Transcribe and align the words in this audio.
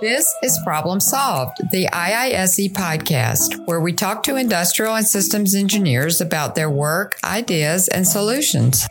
This 0.00 0.34
is 0.42 0.58
Problem 0.64 0.98
Solved, 0.98 1.58
the 1.72 1.86
IISE 1.92 2.72
podcast, 2.72 3.66
where 3.66 3.80
we 3.80 3.92
talk 3.92 4.22
to 4.22 4.36
industrial 4.36 4.94
and 4.94 5.06
systems 5.06 5.54
engineers 5.54 6.22
about 6.22 6.54
their 6.54 6.70
work, 6.70 7.18
ideas, 7.22 7.86
and 7.86 8.08
solutions. 8.08 8.88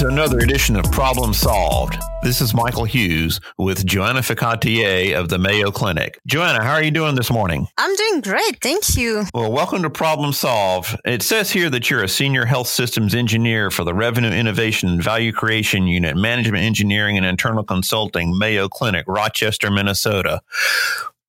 To 0.00 0.06
another 0.06 0.38
edition 0.38 0.76
of 0.76 0.90
Problem 0.90 1.34
Solved. 1.34 1.98
This 2.22 2.40
is 2.40 2.54
Michael 2.54 2.84
Hughes 2.84 3.38
with 3.58 3.84
Joanna 3.84 4.20
Ficatier 4.20 5.14
of 5.14 5.28
the 5.28 5.38
Mayo 5.38 5.70
Clinic. 5.70 6.18
Joanna, 6.26 6.64
how 6.64 6.72
are 6.72 6.82
you 6.82 6.90
doing 6.90 7.16
this 7.16 7.30
morning? 7.30 7.68
I'm 7.76 7.94
doing 7.96 8.22
great. 8.22 8.62
Thank 8.62 8.96
you. 8.96 9.24
Well, 9.34 9.52
welcome 9.52 9.82
to 9.82 9.90
Problem 9.90 10.32
Solved. 10.32 10.98
It 11.04 11.22
says 11.22 11.50
here 11.50 11.68
that 11.68 11.90
you're 11.90 12.02
a 12.02 12.08
senior 12.08 12.46
health 12.46 12.68
systems 12.68 13.14
engineer 13.14 13.70
for 13.70 13.84
the 13.84 13.92
Revenue 13.92 14.30
Innovation 14.30 14.88
and 14.88 15.04
Value 15.04 15.32
Creation 15.32 15.86
Unit, 15.86 16.16
Management 16.16 16.64
Engineering 16.64 17.18
and 17.18 17.26
Internal 17.26 17.62
Consulting, 17.62 18.38
Mayo 18.38 18.68
Clinic, 18.68 19.04
Rochester, 19.06 19.70
Minnesota. 19.70 20.40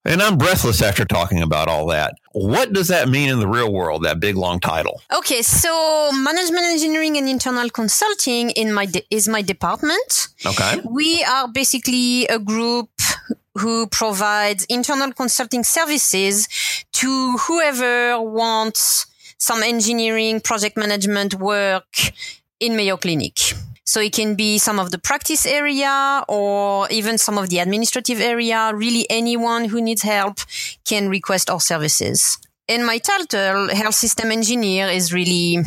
And 0.03 0.19
I'm 0.21 0.37
breathless 0.37 0.81
after 0.81 1.05
talking 1.05 1.43
about 1.43 1.67
all 1.67 1.85
that. 1.87 2.15
What 2.31 2.73
does 2.73 2.87
that 2.87 3.07
mean 3.07 3.29
in 3.29 3.39
the 3.39 3.47
real 3.47 3.71
world, 3.71 4.03
that 4.03 4.19
big 4.19 4.35
long 4.35 4.59
title? 4.59 4.99
Okay, 5.15 5.43
so 5.43 6.09
management 6.11 6.63
engineering 6.65 7.17
and 7.17 7.29
internal 7.29 7.69
consulting 7.69 8.49
in 8.51 8.73
my 8.73 8.87
de- 8.87 9.05
is 9.11 9.27
my 9.27 9.43
department. 9.43 10.29
Okay. 10.43 10.81
We 10.83 11.23
are 11.23 11.47
basically 11.47 12.25
a 12.27 12.39
group 12.39 12.89
who 13.59 13.85
provides 13.87 14.65
internal 14.69 15.11
consulting 15.13 15.63
services 15.63 16.47
to 16.93 17.37
whoever 17.37 18.19
wants 18.19 19.05
some 19.37 19.61
engineering 19.61 20.39
project 20.39 20.77
management 20.77 21.35
work 21.35 22.13
in 22.59 22.75
Mayo 22.75 22.97
Clinic. 22.97 23.37
So 23.91 23.99
it 23.99 24.13
can 24.13 24.35
be 24.35 24.57
some 24.57 24.79
of 24.79 24.91
the 24.91 24.97
practice 24.97 25.45
area 25.45 26.23
or 26.29 26.87
even 26.89 27.17
some 27.17 27.37
of 27.37 27.49
the 27.49 27.59
administrative 27.59 28.21
area. 28.21 28.71
Really 28.73 29.05
anyone 29.09 29.65
who 29.65 29.81
needs 29.81 30.01
help 30.01 30.37
can 30.85 31.09
request 31.09 31.49
our 31.49 31.59
services. 31.59 32.37
And 32.69 32.85
my 32.85 32.99
title, 32.99 33.67
health 33.75 33.95
system 33.95 34.31
engineer, 34.31 34.87
is 34.87 35.11
really 35.11 35.57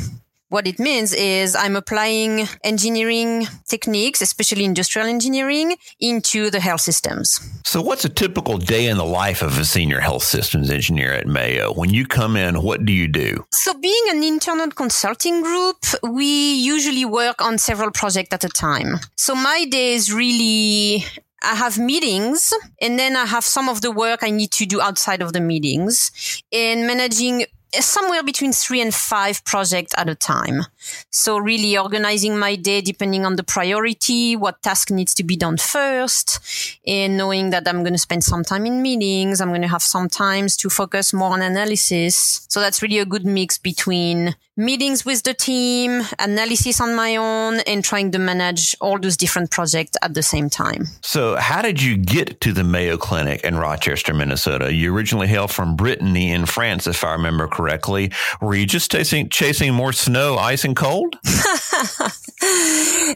what 0.54 0.68
it 0.68 0.78
means 0.78 1.12
is 1.12 1.56
I'm 1.56 1.74
applying 1.74 2.46
engineering 2.62 3.48
techniques, 3.68 4.22
especially 4.22 4.64
industrial 4.64 5.08
engineering, 5.08 5.76
into 5.98 6.48
the 6.48 6.60
health 6.60 6.80
systems. 6.80 7.40
So, 7.64 7.82
what's 7.82 8.04
a 8.04 8.08
typical 8.08 8.56
day 8.58 8.86
in 8.86 8.96
the 8.96 9.04
life 9.04 9.42
of 9.42 9.58
a 9.58 9.64
senior 9.64 9.98
health 9.98 10.22
systems 10.22 10.70
engineer 10.70 11.12
at 11.12 11.26
Mayo? 11.26 11.72
When 11.74 11.90
you 11.90 12.06
come 12.06 12.36
in, 12.36 12.62
what 12.62 12.84
do 12.84 12.92
you 12.92 13.08
do? 13.08 13.44
So, 13.50 13.74
being 13.74 14.04
an 14.10 14.22
internal 14.22 14.70
consulting 14.70 15.42
group, 15.42 15.78
we 16.04 16.54
usually 16.54 17.04
work 17.04 17.42
on 17.42 17.58
several 17.58 17.90
projects 17.90 18.32
at 18.32 18.44
a 18.44 18.48
time. 18.48 19.00
So, 19.16 19.34
my 19.34 19.64
day 19.68 19.94
is 19.94 20.12
really 20.12 21.04
I 21.42 21.56
have 21.56 21.78
meetings 21.78 22.54
and 22.80 22.96
then 22.98 23.16
I 23.16 23.26
have 23.26 23.44
some 23.44 23.68
of 23.68 23.82
the 23.82 23.90
work 23.90 24.20
I 24.22 24.30
need 24.30 24.52
to 24.52 24.64
do 24.64 24.80
outside 24.80 25.20
of 25.20 25.32
the 25.32 25.40
meetings 25.40 26.42
and 26.52 26.86
managing 26.86 27.44
somewhere 27.80 28.22
between 28.22 28.52
three 28.52 28.80
and 28.80 28.94
five 28.94 29.44
projects 29.44 29.94
at 29.96 30.08
a 30.08 30.14
time. 30.14 30.62
So 31.10 31.38
really 31.38 31.76
organizing 31.76 32.38
my 32.38 32.56
day 32.56 32.80
depending 32.80 33.24
on 33.24 33.36
the 33.36 33.42
priority, 33.42 34.36
what 34.36 34.62
task 34.62 34.90
needs 34.90 35.14
to 35.14 35.24
be 35.24 35.36
done 35.36 35.56
first, 35.56 36.40
and 36.86 37.16
knowing 37.16 37.50
that 37.50 37.68
I'm 37.68 37.82
going 37.82 37.92
to 37.92 37.98
spend 37.98 38.24
some 38.24 38.44
time 38.44 38.66
in 38.66 38.82
meetings. 38.82 39.40
I'm 39.40 39.48
going 39.48 39.62
to 39.62 39.68
have 39.68 39.82
some 39.82 40.08
times 40.08 40.56
to 40.58 40.70
focus 40.70 41.12
more 41.12 41.30
on 41.30 41.42
analysis. 41.42 42.46
So 42.48 42.60
that's 42.60 42.82
really 42.82 42.98
a 42.98 43.06
good 43.06 43.26
mix 43.26 43.58
between 43.58 44.36
meetings 44.56 45.04
with 45.04 45.24
the 45.24 45.34
team, 45.34 46.02
analysis 46.20 46.80
on 46.80 46.94
my 46.94 47.16
own, 47.16 47.60
and 47.66 47.82
trying 47.82 48.12
to 48.12 48.18
manage 48.18 48.76
all 48.80 48.98
those 48.98 49.16
different 49.16 49.50
projects 49.50 49.96
at 50.00 50.14
the 50.14 50.22
same 50.22 50.48
time. 50.48 50.86
So 51.02 51.34
how 51.36 51.60
did 51.60 51.82
you 51.82 51.96
get 51.96 52.40
to 52.42 52.52
the 52.52 52.62
Mayo 52.62 52.96
Clinic 52.96 53.42
in 53.42 53.56
Rochester, 53.56 54.14
Minnesota? 54.14 54.72
You 54.72 54.94
originally 54.94 55.26
hailed 55.26 55.50
from 55.50 55.74
Brittany 55.74 56.30
in 56.30 56.46
France, 56.46 56.86
if 56.86 57.02
I 57.02 57.12
remember 57.12 57.48
correctly 57.48 57.64
correctly. 57.64 58.10
Were 58.40 58.54
you 58.54 58.66
just 58.66 58.90
chasing 58.90 59.28
chasing 59.28 59.72
more 59.74 59.92
snow, 59.92 60.36
ice, 60.36 60.64
and 60.64 60.73
cold? 60.74 61.16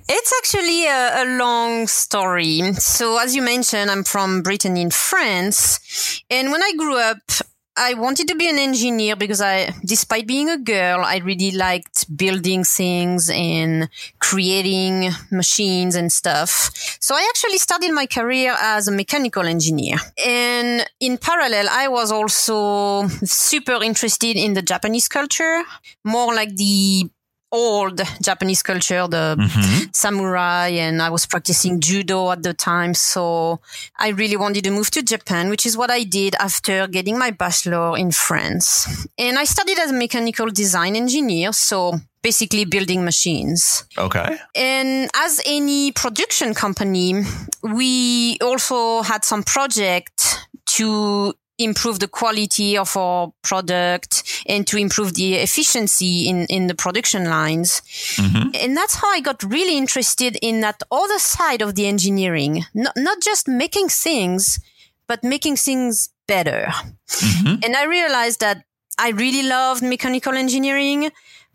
it's 0.09 0.33
actually 0.39 0.87
a, 0.87 1.25
a, 1.25 1.39
long 1.39 1.87
story. 1.87 2.73
So, 2.75 3.19
as 3.19 3.35
you 3.37 3.43
mentioned, 3.43 3.91
I'm 3.91 4.05
from 4.05 4.43
Brittany 4.43 4.83
in 4.83 4.91
France, 4.91 6.23
and 6.31 6.51
when 6.51 6.63
I 6.63 6.73
grew 6.77 6.99
up, 6.99 7.19
I 7.81 7.95
wanted 7.95 8.27
to 8.29 8.35
be 8.35 8.49
an 8.49 8.59
engineer 8.59 9.15
because 9.15 9.41
I, 9.41 9.73
despite 9.85 10.27
being 10.27 10.51
a 10.51 10.59
girl, 10.59 11.03
I 11.05 11.19
really 11.19 11.53
liked 11.53 12.15
building 12.17 12.65
things 12.65 13.31
and 13.31 13.89
creating 14.19 15.11
machines 15.31 15.95
and 15.95 16.13
stuff. 16.13 16.73
So 17.01 17.15
I 17.15 17.25
actually 17.31 17.59
started 17.59 17.93
my 17.93 18.07
career 18.07 18.57
as 18.61 18.89
a 18.89 18.93
mechanical 18.93 19.47
engineer. 19.47 19.99
And 20.27 20.85
in 20.99 21.19
parallel, 21.19 21.69
I 21.71 21.87
was 21.87 22.11
also 22.11 23.07
super 23.25 23.81
interested 23.81 24.37
in 24.37 24.55
the 24.55 24.63
Japanese 24.63 25.07
culture, 25.07 25.63
more 26.05 26.35
like 26.35 26.57
the 26.57 27.09
old 27.50 28.00
Japanese 28.22 28.62
culture, 28.62 29.06
the 29.09 29.36
mm-hmm. 29.38 29.91
samurai, 29.92 30.69
and 30.69 31.00
I 31.00 31.10
was 31.10 31.26
practicing 31.26 31.81
judo 31.81 32.31
at 32.31 32.42
the 32.42 32.54
time. 32.54 32.94
So 32.94 33.60
I 33.98 34.09
really 34.09 34.36
wanted 34.36 34.64
to 34.64 34.70
move 34.70 34.91
to 34.92 35.03
Japan, 35.03 35.48
which 35.48 35.66
is 35.66 35.76
what 35.76 35.91
I 35.91 36.04
did 36.04 36.34
after 36.36 36.86
getting 36.86 37.19
my 37.19 37.31
bachelor 37.31 37.97
in 37.97 38.10
France. 38.10 39.06
And 39.19 39.38
I 39.38 39.44
studied 39.44 39.78
as 39.78 39.91
a 39.91 39.94
mechanical 39.94 40.48
design 40.48 40.97
engineer. 40.97 41.53
So 41.53 42.00
basically 42.22 42.64
building 42.64 43.04
machines. 43.04 43.84
Okay. 43.97 44.36
And 44.54 45.10
as 45.15 45.41
any 45.47 45.92
production 45.92 46.53
company, 46.54 47.22
we 47.62 48.38
also 48.42 49.03
had 49.03 49.25
some 49.25 49.42
project 49.42 50.47
to 50.66 51.34
improve 51.59 51.99
the 51.99 52.09
quality 52.09 52.79
of 52.79 52.97
our 52.97 53.33
product 53.43 54.43
and 54.47 54.67
to 54.67 54.77
improve 54.77 55.15
the 55.15 55.35
efficiency 55.35 56.29
in, 56.29 56.47
in 56.47 56.69
the 56.69 56.75
production 56.75 57.25
lines. 57.25 57.83
Mm-hmm. 58.17 58.51
And 58.55 58.77
that's 58.77 58.95
how 58.95 59.11
I 59.11 59.21
got 59.21 59.43
really 59.43 59.77
interested 59.77 60.39
in 60.41 60.61
that 60.61 60.83
other 60.91 61.19
side 61.19 61.61
of 61.61 61.75
the 61.75 61.87
engineering, 61.87 62.65
not, 62.75 62.95
not 62.97 63.21
just 63.21 63.49
making 63.49 63.89
things, 63.89 64.61
but 65.07 65.25
making 65.25 65.57
things 65.57 66.11
better. 66.27 66.69
Mm-hmm. 67.09 67.65
And 67.65 67.77
I 67.77 67.85
realized 67.85 68.41
that 68.41 68.65
I 68.99 69.11
really 69.11 69.43
loved 69.43 69.83
mechanical 69.83 70.35
engineering, 70.35 71.11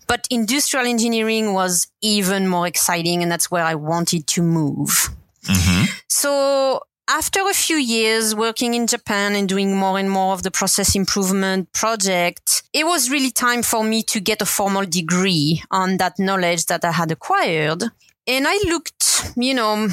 but 0.07 0.27
industrial 0.29 0.85
engineering 0.85 1.53
was 1.53 1.87
even 2.01 2.47
more 2.47 2.67
exciting. 2.67 3.23
And 3.23 3.31
that's 3.31 3.49
where 3.49 3.63
I 3.63 3.75
wanted 3.75 4.27
to 4.27 4.41
move. 4.41 5.09
Mm-hmm. 5.45 5.85
So 6.07 6.83
after 7.13 7.41
a 7.47 7.53
few 7.53 7.77
years 7.77 8.33
working 8.33 8.73
in 8.73 8.87
Japan 8.87 9.35
and 9.35 9.47
doing 9.47 9.77
more 9.77 9.99
and 9.99 10.09
more 10.09 10.33
of 10.33 10.41
the 10.41 10.49
process 10.49 10.95
improvement 10.95 11.71
project, 11.71 12.63
it 12.73 12.85
was 12.87 13.11
really 13.11 13.29
time 13.29 13.61
for 13.61 13.83
me 13.83 14.01
to 14.01 14.19
get 14.19 14.41
a 14.41 14.47
formal 14.47 14.83
degree 14.83 15.61
on 15.69 15.97
that 15.97 16.17
knowledge 16.17 16.65
that 16.65 16.83
I 16.83 16.91
had 16.91 17.11
acquired. 17.11 17.83
And 18.25 18.45
I 18.47 18.57
looked, 18.65 19.31
you 19.37 19.53
know, 19.53 19.89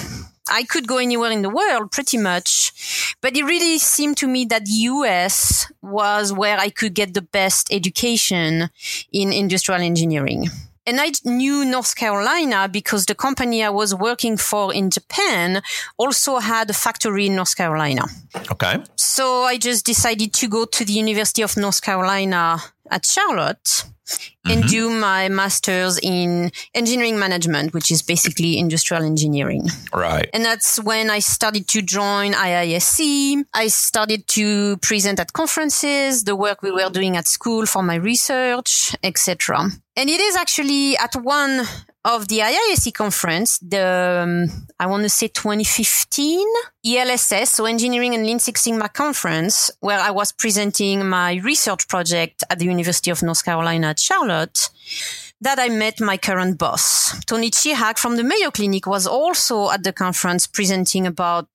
I 0.50 0.62
could 0.62 0.86
go 0.86 0.96
anywhere 0.96 1.30
in 1.30 1.42
the 1.42 1.50
world 1.50 1.90
pretty 1.90 2.16
much, 2.16 3.14
but 3.20 3.36
it 3.36 3.44
really 3.44 3.78
seemed 3.78 4.16
to 4.18 4.26
me 4.26 4.46
that 4.46 4.64
the 4.64 4.80
US 4.92 5.70
was 5.82 6.32
where 6.32 6.58
I 6.58 6.70
could 6.70 6.94
get 6.94 7.12
the 7.12 7.22
best 7.22 7.70
education 7.70 8.70
in 9.12 9.30
industrial 9.30 9.82
engineering. 9.82 10.46
And 10.90 11.00
I 11.00 11.12
knew 11.24 11.64
North 11.64 11.94
Carolina 11.94 12.68
because 12.68 13.06
the 13.06 13.14
company 13.14 13.62
I 13.62 13.70
was 13.70 13.94
working 13.94 14.36
for 14.36 14.74
in 14.74 14.90
Japan 14.90 15.62
also 15.96 16.40
had 16.40 16.68
a 16.68 16.72
factory 16.72 17.26
in 17.26 17.36
North 17.36 17.56
Carolina. 17.56 18.06
Okay. 18.50 18.82
So 18.96 19.44
I 19.44 19.56
just 19.56 19.86
decided 19.86 20.32
to 20.32 20.48
go 20.48 20.64
to 20.64 20.84
the 20.84 20.92
University 20.92 21.42
of 21.42 21.56
North 21.56 21.80
Carolina 21.80 22.58
at 22.90 23.04
Charlotte 23.04 23.84
and 24.44 24.62
mm-hmm. 24.62 24.68
do 24.68 24.90
my 24.90 25.28
master's 25.28 25.98
in 26.02 26.50
engineering 26.74 27.18
management, 27.18 27.72
which 27.72 27.90
is 27.90 28.02
basically 28.02 28.58
industrial 28.58 29.04
engineering. 29.04 29.68
Right. 29.94 30.28
And 30.32 30.44
that's 30.44 30.82
when 30.82 31.10
I 31.10 31.20
started 31.20 31.68
to 31.68 31.82
join 31.82 32.32
IISE. 32.32 33.44
I 33.54 33.68
started 33.68 34.26
to 34.28 34.76
present 34.78 35.20
at 35.20 35.32
conferences, 35.32 36.24
the 36.24 36.36
work 36.36 36.62
we 36.62 36.70
were 36.70 36.90
doing 36.90 37.16
at 37.16 37.28
school 37.28 37.66
for 37.66 37.82
my 37.82 37.96
research, 37.96 38.96
etc. 39.02 39.70
And 39.96 40.10
it 40.10 40.20
is 40.20 40.36
actually 40.36 40.96
at 40.96 41.14
one 41.16 41.66
of 42.04 42.28
the 42.28 42.38
IISE 42.38 42.94
conference, 42.94 43.58
the, 43.58 44.22
um, 44.22 44.66
I 44.78 44.86
want 44.86 45.02
to 45.02 45.08
say 45.08 45.28
2015 45.28 46.46
ELSS, 46.84 47.50
so 47.50 47.66
Engineering 47.66 48.14
and 48.14 48.24
Lean 48.24 48.38
Six 48.38 48.62
Sigma 48.62 48.88
conference, 48.88 49.70
where 49.80 50.00
I 50.00 50.10
was 50.10 50.32
presenting 50.32 51.06
my 51.06 51.34
research 51.44 51.88
project 51.88 52.42
at 52.48 52.58
the 52.58 52.64
University 52.64 53.10
of 53.10 53.22
North 53.22 53.44
Carolina 53.44 53.88
at 53.88 53.98
Charlotte 53.98 54.70
that 55.42 55.58
I 55.58 55.68
met 55.68 56.00
my 56.00 56.16
current 56.18 56.58
boss. 56.58 57.18
Tony 57.24 57.50
Chihak 57.50 57.98
from 57.98 58.16
the 58.16 58.24
Mayo 58.24 58.50
Clinic 58.50 58.86
was 58.86 59.06
also 59.06 59.70
at 59.70 59.82
the 59.82 59.92
conference 59.92 60.46
presenting 60.46 61.06
about, 61.06 61.48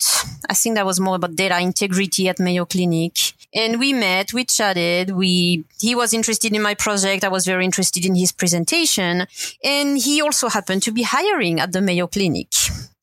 I 0.50 0.56
think 0.56 0.75
that 0.75 0.86
was 0.86 1.00
more 1.00 1.15
about 1.15 1.36
data 1.36 1.59
integrity 1.59 2.27
at 2.27 2.39
Mayo 2.39 2.65
Clinic. 2.65 3.33
And 3.56 3.80
we 3.80 3.94
met, 3.94 4.34
we 4.34 4.44
chatted, 4.44 5.12
we, 5.12 5.66
he 5.80 5.96
was 5.96 6.13
interested 6.13 6.54
in 6.54 6.62
my 6.62 6.75
project. 6.75 7.24
I 7.24 7.30
was 7.30 7.46
very 7.46 7.63
interested 7.63 8.06
in 8.06 8.13
his 8.16 8.31
presentation 8.31 9.25
and 9.63 9.98
he 9.98 10.22
also 10.22 10.50
happened 10.50 10.84
to 10.84 10.92
be 10.92 11.04
hiring 11.04 11.60
at 11.60 11.72
the 11.72 11.81
Mayo 11.81 12.07
Clinic. 12.07 12.52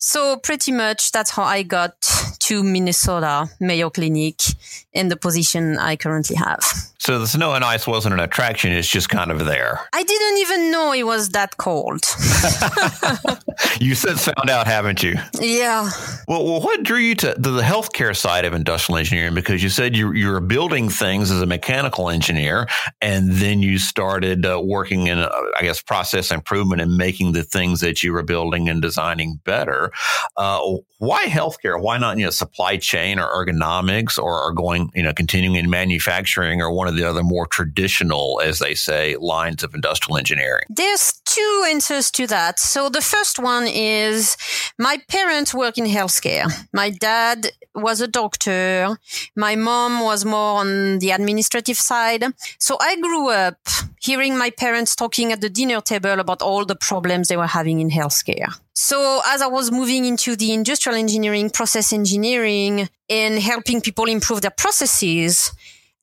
So 0.05 0.37
pretty 0.37 0.73
much 0.73 1.13
that's 1.13 1.31
how 1.31 1.45
I 1.45 1.63
got 1.63 1.95
to 2.41 2.65
Minnesota 2.65 3.49
Mayo 3.61 3.89
Clinic 3.89 4.43
in 4.93 5.09
the 5.09 5.17
position 5.17 5.79
I 5.79 5.95
currently 5.95 6.35
have. 6.35 6.61
So 6.99 7.19
the 7.19 7.27
snow 7.27 7.53
and 7.55 7.65
ice 7.65 7.87
wasn't 7.87 8.15
an 8.15 8.21
attraction, 8.21 8.73
it's 8.73 8.89
just 8.89 9.09
kind 9.09 9.31
of 9.31 9.45
there. 9.45 9.81
I 9.93 10.03
didn't 10.03 10.39
even 10.39 10.71
know 10.71 10.93
it 10.93 11.05
was 11.05 11.31
that 11.31 11.57
cold. 11.57 12.05
you 13.81 13.95
since 13.95 14.25
found 14.25 14.51
out, 14.51 14.67
haven't 14.67 15.03
you? 15.03 15.17
Yeah. 15.41 15.91
Well, 16.29 16.45
well, 16.45 16.61
what 16.61 16.83
drew 16.83 16.99
you 16.99 17.15
to, 17.17 17.35
to 17.35 17.51
the 17.51 17.63
healthcare 17.63 18.17
side 18.17 18.45
of 18.45 18.55
industrial 18.55 18.99
engineering? 18.99 19.35
Because 19.35 19.63
you 19.63 19.69
said 19.69 19.97
you, 19.97 20.13
you 20.13 20.31
were 20.31 20.41
building 20.41 20.89
things 20.89 21.31
as 21.31 21.41
a 21.41 21.47
mechanical 21.47 22.09
engineer, 22.09 22.69
and 23.01 23.33
then 23.33 23.63
you 23.63 23.79
started 23.79 24.47
uh, 24.47 24.61
working 24.63 25.07
in, 25.07 25.19
uh, 25.19 25.31
I 25.59 25.63
guess, 25.63 25.81
process 25.81 26.31
improvement 26.31 26.83
and 26.83 26.97
making 26.97 27.33
the 27.33 27.43
things 27.43 27.81
that 27.81 28.03
you 28.03 28.13
were 28.13 28.23
building 28.23 28.69
and 28.69 28.83
designing 28.83 29.41
better. 29.45 29.92
Uh, 30.37 30.79
why 30.99 31.27
healthcare? 31.27 31.81
Why 31.81 31.99
not, 31.99 32.19
you 32.19 32.25
know, 32.25 32.31
supply 32.31 32.77
chain 32.77 33.19
or 33.19 33.27
ergonomics 33.27 34.19
or, 34.19 34.43
or 34.43 34.53
going, 34.53 34.91
you 34.95 35.03
know, 35.03 35.13
continuing 35.13 35.57
in 35.57 35.69
manufacturing 35.69 36.61
or 36.63 36.73
one 36.73 36.89
of 36.89 36.97
the 36.97 37.05
other 37.05 37.23
more 37.23 37.47
traditional, 37.47 38.41
as 38.45 38.59
they 38.59 38.75
say, 38.75 39.17
lines 39.17 39.63
of 39.63 39.75
industrial 39.75 40.17
engineering? 40.17 40.65
There's 40.69 41.15
two 41.25 41.65
answers 41.69 42.11
to 42.13 42.27
that. 42.29 42.59
So 42.59 42.89
the 42.89 43.01
first 43.01 43.39
one 43.39 43.67
is 43.67 44.37
my 44.79 44.99
parents 45.09 45.55
work 45.55 45.79
in 45.79 45.85
healthcare. 45.85 46.51
My 46.73 46.91
dad 46.91 47.51
was 47.75 48.01
a 48.01 48.09
doctor. 48.09 48.99
My 49.37 49.57
mom 49.57 50.01
was 50.01 50.25
more 50.25 50.61
on 50.61 50.99
the 50.99 51.11
administrative 51.11 51.77
side. 51.77 52.25
So 52.59 52.77
I 52.81 53.01
grew 53.01 53.31
up 53.31 53.59
hearing 54.01 54.37
my 54.37 54.51
parents 54.51 54.95
talking 54.95 55.33
at 55.33 55.41
the 55.41 55.49
dinner 55.49 55.81
table 55.81 56.21
about 56.21 56.43
all 56.43 56.65
the 56.65 56.77
problems 56.77 57.29
they 57.29 57.37
were 57.37 57.47
having 57.47 57.81
in 57.81 57.91
healthcare. 57.91 58.53
So 58.75 59.21
as 59.27 59.43
I 59.43 59.49
was 59.49 59.71
moving 59.71 60.05
into 60.05 60.35
the 60.37 60.53
industrial 60.53 60.99
engineering, 60.99 61.51
process 61.51 61.93
engineering 61.93 62.89
and 63.09 63.39
helping 63.39 63.81
people 63.81 64.07
improve 64.07 64.41
their 64.41 64.51
processes, 64.51 65.53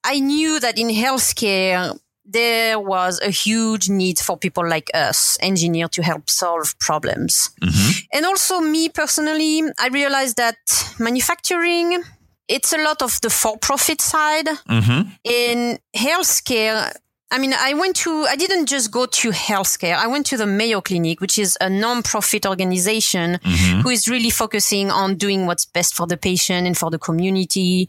I 0.04 0.20
knew 0.20 0.60
that 0.60 0.78
in 0.78 0.90
healthcare, 0.90 2.00
there 2.24 2.80
was 2.80 3.20
a 3.22 3.32
huge 3.32 3.90
need 3.90 4.20
for 4.20 4.38
people 4.38 4.68
like 4.68 4.92
us, 4.94 5.36
engineers, 5.42 5.90
to 5.92 6.04
help 6.04 6.30
solve 6.30 6.78
problems. 6.78 7.50
Mm-hmm. 7.62 8.06
And 8.14 8.26
also 8.26 8.60
me 8.60 8.90
personally, 8.90 9.64
I 9.80 9.88
realized 9.88 10.38
that 10.38 10.58
manufacturing, 11.00 12.04
it's 12.48 12.72
a 12.72 12.78
lot 12.78 13.02
of 13.02 13.20
the 13.22 13.32
for-profit 13.32 14.00
side. 14.00 14.46
Mm-hmm. 14.46 15.10
In 15.24 15.80
healthcare, 15.96 16.96
I 17.32 17.38
mean, 17.38 17.54
I 17.54 17.76
went 17.76 17.96
to, 17.98 18.26
I 18.28 18.36
didn't 18.36 18.66
just 18.66 18.90
go 18.92 19.06
to 19.06 19.30
healthcare. 19.30 19.96
I 19.96 20.08
went 20.08 20.26
to 20.28 20.38
the 20.38 20.48
Mayo 20.48 20.82
Clinic, 20.82 21.22
which 21.22 21.38
is 21.38 21.58
a 21.62 21.70
non-profit 21.70 22.46
organization 22.46 23.40
mm-hmm. 23.44 23.82
who 23.82 23.90
is 23.90 24.08
really 24.08 24.32
focusing 24.32 24.90
on 24.90 25.16
doing 25.16 25.46
what's 25.46 25.66
best 25.66 25.94
for 25.94 26.08
the 26.08 26.18
patient 26.18 26.66
and 26.66 26.76
for 26.76 26.90
the 26.90 26.98
community 26.98 27.88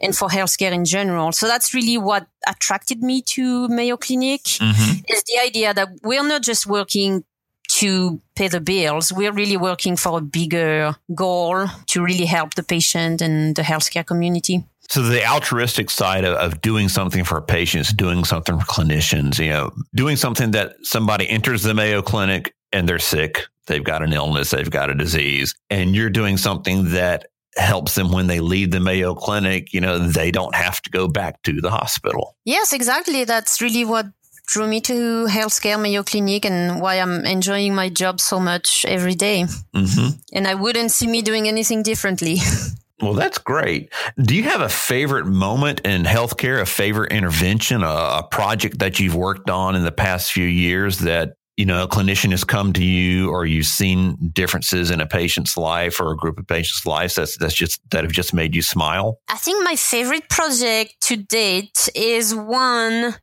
and 0.00 0.14
for 0.14 0.28
healthcare 0.28 0.72
in 0.72 0.84
general. 0.84 1.32
So 1.32 1.46
that's 1.46 1.72
really 1.72 1.96
what 1.96 2.26
attracted 2.46 3.02
me 3.02 3.22
to 3.22 3.66
Mayo 3.68 3.96
Clinic 3.96 4.42
mm-hmm. 4.42 5.00
is 5.08 5.24
the 5.24 5.40
idea 5.42 5.72
that 5.72 5.88
we're 6.02 6.26
not 6.26 6.42
just 6.42 6.66
working 6.66 7.24
to 7.68 8.20
pay 8.36 8.48
the 8.48 8.60
bills. 8.60 9.10
We're 9.10 9.32
really 9.32 9.56
working 9.56 9.96
for 9.96 10.18
a 10.18 10.20
bigger 10.20 10.94
goal 11.14 11.66
to 11.86 12.02
really 12.02 12.26
help 12.26 12.54
the 12.54 12.62
patient 12.62 13.22
and 13.22 13.56
the 13.56 13.62
healthcare 13.62 14.04
community. 14.04 14.64
So 14.92 15.00
the 15.00 15.24
altruistic 15.24 15.88
side 15.88 16.26
of, 16.26 16.34
of, 16.34 16.60
doing 16.60 16.90
something 16.90 17.24
for 17.24 17.40
patients, 17.40 17.94
doing 17.94 18.24
something 18.24 18.58
for 18.58 18.66
clinicians, 18.66 19.42
you 19.42 19.48
know, 19.48 19.70
doing 19.94 20.16
something 20.16 20.50
that 20.50 20.74
somebody 20.82 21.26
enters 21.30 21.62
the 21.62 21.72
Mayo 21.72 22.02
Clinic 22.02 22.54
and 22.72 22.86
they're 22.86 22.98
sick, 22.98 23.46
they've 23.68 23.82
got 23.82 24.02
an 24.02 24.12
illness, 24.12 24.50
they've 24.50 24.70
got 24.70 24.90
a 24.90 24.94
disease, 24.94 25.54
and 25.70 25.96
you're 25.96 26.10
doing 26.10 26.36
something 26.36 26.90
that 26.90 27.28
helps 27.56 27.94
them 27.94 28.12
when 28.12 28.26
they 28.26 28.40
leave 28.40 28.70
the 28.70 28.80
Mayo 28.80 29.14
Clinic, 29.14 29.72
you 29.72 29.80
know, 29.80 29.98
they 29.98 30.30
don't 30.30 30.54
have 30.54 30.82
to 30.82 30.90
go 30.90 31.08
back 31.08 31.40
to 31.44 31.58
the 31.62 31.70
hospital. 31.70 32.36
Yes, 32.44 32.74
exactly. 32.74 33.24
That's 33.24 33.62
really 33.62 33.86
what 33.86 34.08
drew 34.46 34.66
me 34.66 34.82
to 34.82 35.24
healthcare 35.26 35.80
Mayo 35.80 36.02
Clinic 36.02 36.44
and 36.44 36.82
why 36.82 36.96
I'm 36.96 37.24
enjoying 37.24 37.74
my 37.74 37.88
job 37.88 38.20
so 38.20 38.38
much 38.38 38.84
every 38.84 39.14
day. 39.14 39.46
Mm-hmm. 39.74 40.18
And 40.34 40.46
I 40.46 40.54
wouldn't 40.54 40.90
see 40.90 41.06
me 41.06 41.22
doing 41.22 41.48
anything 41.48 41.82
differently. 41.82 42.36
Well, 43.02 43.14
that's 43.14 43.38
great. 43.38 43.92
Do 44.16 44.36
you 44.36 44.44
have 44.44 44.60
a 44.60 44.68
favorite 44.68 45.26
moment 45.26 45.80
in 45.80 46.04
healthcare, 46.04 46.60
a 46.60 46.66
favorite 46.66 47.10
intervention, 47.12 47.82
a, 47.82 47.86
a, 47.86 48.28
project 48.30 48.78
that 48.78 49.00
you've 49.00 49.16
worked 49.16 49.50
on 49.50 49.74
in 49.74 49.82
the 49.82 49.90
past 49.90 50.30
few 50.30 50.46
years 50.46 51.00
that, 51.00 51.34
you 51.56 51.66
know, 51.66 51.82
a 51.82 51.88
clinician 51.88 52.30
has 52.30 52.44
come 52.44 52.72
to 52.74 52.84
you 52.84 53.28
or 53.30 53.44
you've 53.44 53.66
seen 53.66 54.30
differences 54.32 54.92
in 54.92 55.00
a 55.00 55.06
patient's 55.06 55.56
life 55.56 56.00
or 56.00 56.12
a 56.12 56.16
group 56.16 56.38
of 56.38 56.46
patients' 56.46 56.86
lives 56.86 57.16
that's, 57.16 57.36
that's 57.38 57.54
just, 57.54 57.80
that 57.90 58.04
have 58.04 58.12
just 58.12 58.32
made 58.32 58.54
you 58.54 58.62
smile? 58.62 59.18
I 59.28 59.36
think 59.36 59.64
my 59.64 59.74
favorite 59.74 60.28
project 60.28 60.94
to 61.02 61.16
date 61.16 61.88
is 61.96 62.34
one 62.34 63.16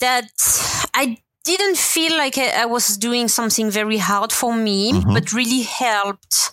that 0.00 0.30
I 0.94 1.18
didn't 1.44 1.76
feel 1.76 2.16
like 2.16 2.38
I 2.38 2.64
was 2.64 2.96
doing 2.96 3.28
something 3.28 3.70
very 3.70 3.98
hard 3.98 4.32
for 4.32 4.54
me, 4.54 4.92
mm-hmm. 4.92 5.12
but 5.12 5.32
really 5.34 5.62
helped 5.62 6.52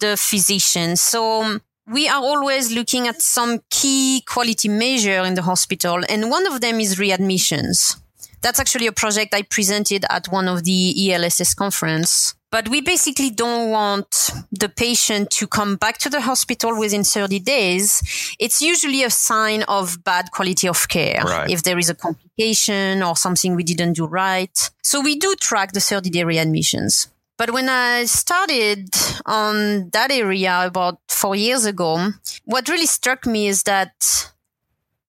the 0.00 0.16
physician. 0.16 0.96
So 0.96 1.60
we 1.86 2.08
are 2.08 2.22
always 2.22 2.72
looking 2.72 3.08
at 3.08 3.20
some 3.20 3.60
key 3.70 4.22
quality 4.26 4.68
measure 4.68 5.22
in 5.24 5.34
the 5.34 5.42
hospital, 5.42 6.00
and 6.08 6.30
one 6.30 6.46
of 6.46 6.60
them 6.60 6.80
is 6.80 6.96
readmissions. 6.96 8.00
That's 8.40 8.60
actually 8.60 8.86
a 8.86 8.92
project 8.92 9.34
I 9.34 9.42
presented 9.42 10.04
at 10.10 10.28
one 10.28 10.48
of 10.48 10.64
the 10.64 11.12
ELSS 11.12 11.54
conference. 11.54 12.34
But 12.50 12.68
we 12.68 12.82
basically 12.82 13.30
don't 13.30 13.70
want 13.70 14.30
the 14.52 14.68
patient 14.68 15.30
to 15.30 15.46
come 15.48 15.76
back 15.76 15.98
to 15.98 16.10
the 16.10 16.20
hospital 16.20 16.78
within 16.78 17.02
30 17.02 17.40
days. 17.40 18.00
It's 18.38 18.62
usually 18.62 19.02
a 19.02 19.10
sign 19.10 19.64
of 19.64 20.04
bad 20.04 20.30
quality 20.30 20.68
of 20.68 20.88
care. 20.88 21.22
Right. 21.24 21.50
If 21.50 21.64
there 21.64 21.78
is 21.78 21.90
a 21.90 21.94
complication 21.94 23.02
or 23.02 23.16
something 23.16 23.56
we 23.56 23.64
didn't 23.64 23.94
do 23.94 24.06
right. 24.06 24.56
So 24.82 25.00
we 25.00 25.18
do 25.18 25.34
track 25.34 25.72
the 25.72 25.80
30 25.80 26.10
day 26.10 26.22
readmissions. 26.22 27.08
But 27.36 27.52
when 27.52 27.68
I 27.68 28.04
started 28.04 28.90
on 29.26 29.90
that 29.90 30.10
area 30.10 30.66
about 30.66 31.00
four 31.08 31.34
years 31.34 31.64
ago, 31.64 32.10
what 32.44 32.68
really 32.68 32.86
struck 32.86 33.26
me 33.26 33.48
is 33.48 33.64
that 33.64 34.30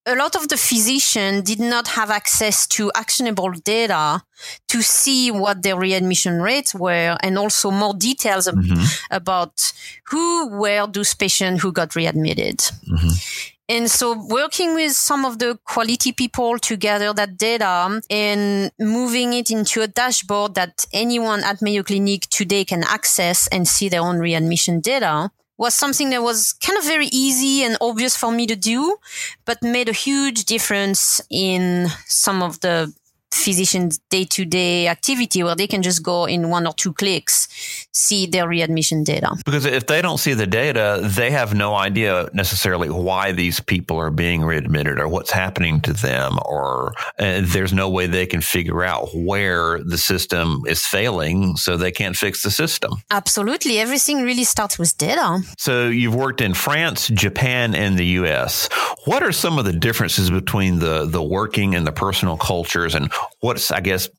a 0.08 0.16
lot 0.16 0.36
of 0.36 0.50
the 0.50 0.58
physicians 0.58 1.44
did 1.44 1.60
not 1.60 1.88
have 1.90 2.12
access 2.12 2.68
to 2.68 2.92
actionable 2.96 3.52
data 3.52 4.22
to 4.68 4.82
see 4.82 5.32
what 5.32 5.64
their 5.64 5.78
readmission 5.78 6.42
rates 6.42 6.76
were 6.76 7.18
and 7.22 7.38
also 7.38 7.72
more 7.72 7.94
details 7.94 8.48
mm-hmm. 8.48 8.84
about 9.10 9.74
who 10.10 10.50
were 10.50 10.88
those 10.88 11.14
patients 11.16 11.62
who 11.62 11.72
got 11.72 11.96
readmitted. 11.96 12.58
Mm-hmm. 12.58 13.55
And 13.68 13.90
so 13.90 14.14
working 14.30 14.76
with 14.76 14.92
some 14.92 15.26
of 15.26 15.40
the 15.40 15.58
quality 15.66 16.12
people 16.12 16.60
to 16.60 16.78
gather 16.78 17.14
that 17.14 17.38
data 17.38 18.00
and 18.10 18.72
moving 18.80 19.34
it 19.34 19.50
into 19.50 19.82
a 19.82 19.88
dashboard 19.88 20.54
that 20.56 20.86
anyone 20.94 21.44
at 21.44 21.62
Mayo 21.62 21.82
Clinic 21.82 22.30
today 22.30 22.64
can 22.64 22.84
access 22.84 23.48
and 23.48 23.68
see 23.68 23.90
their 23.90 24.02
own 24.02 24.20
readmission 24.20 24.82
data 24.82 25.32
was 25.58 25.74
something 25.74 26.10
that 26.10 26.22
was 26.22 26.54
kind 26.54 26.78
of 26.78 26.84
very 26.84 27.08
easy 27.08 27.64
and 27.64 27.78
obvious 27.80 28.16
for 28.16 28.32
me 28.32 28.46
to 28.46 28.56
do, 28.56 28.98
but 29.46 29.64
made 29.64 29.90
a 29.90 29.94
huge 29.94 30.46
difference 30.46 31.22
in 31.30 31.88
some 32.08 32.44
of 32.44 32.60
the 32.60 32.94
physicians' 33.32 34.00
day-to-day 34.10 34.88
activity 34.88 35.44
where 35.44 35.56
they 35.56 35.68
can 35.68 35.82
just 35.82 36.04
go 36.04 36.26
in 36.26 36.50
one 36.50 36.66
or 36.66 36.74
two 36.74 36.94
clicks 36.94 37.48
see 37.96 38.26
their 38.26 38.48
readmission 38.48 39.04
data. 39.04 39.36
Because 39.46 39.66
if 39.66 39.88
they 39.88 40.02
don't 40.02 40.18
see 40.18 40.34
the 40.34 40.46
data, 40.46 41.00
they 41.02 41.32
have 41.32 41.54
no 41.54 41.76
idea 41.76 42.30
necessarily 42.34 42.90
why 42.90 43.32
these 43.32 43.62
people 43.62 43.98
are 43.98 44.12
being 44.12 44.44
readmitted 44.44 45.00
or 45.00 45.08
what's 45.08 45.32
happening 45.32 45.80
to 45.82 45.94
them, 45.94 46.38
or 46.46 46.94
uh, 47.20 47.42
there's 47.42 47.72
no 47.72 47.90
way 47.90 48.06
they 48.06 48.26
can 48.26 48.42
figure 48.42 48.84
out 48.84 49.10
where 49.14 49.82
the 49.84 49.98
system 49.98 50.64
is 50.68 50.86
failing, 50.86 51.56
so 51.56 51.78
they 51.78 51.92
can't 51.92 52.18
fix 52.18 52.44
the 52.44 52.52
system. 52.52 52.96
Absolutely. 53.12 53.80
Everything 53.80 54.24
really 54.24 54.44
starts 54.44 54.78
with 54.78 54.98
data. 54.98 55.42
So 55.58 55.88
you've 55.88 56.16
worked 56.16 56.42
in 56.42 56.54
France, 56.54 57.08
Japan, 57.08 57.74
and 57.76 57.98
the 57.98 58.06
US. 58.06 58.68
What 59.06 59.24
are 59.24 59.32
some 59.32 59.58
of 59.58 59.64
the 59.64 59.74
differences 59.74 60.30
between 60.30 60.80
the, 60.80 61.06
the 61.06 61.24
working 61.24 61.76
and 61.76 61.88
the 61.88 61.94
personal 61.94 62.36
cultures 62.36 62.94
and 62.94 63.10
what's, 63.40 63.72
I 63.72 63.80
guess, 63.80 64.10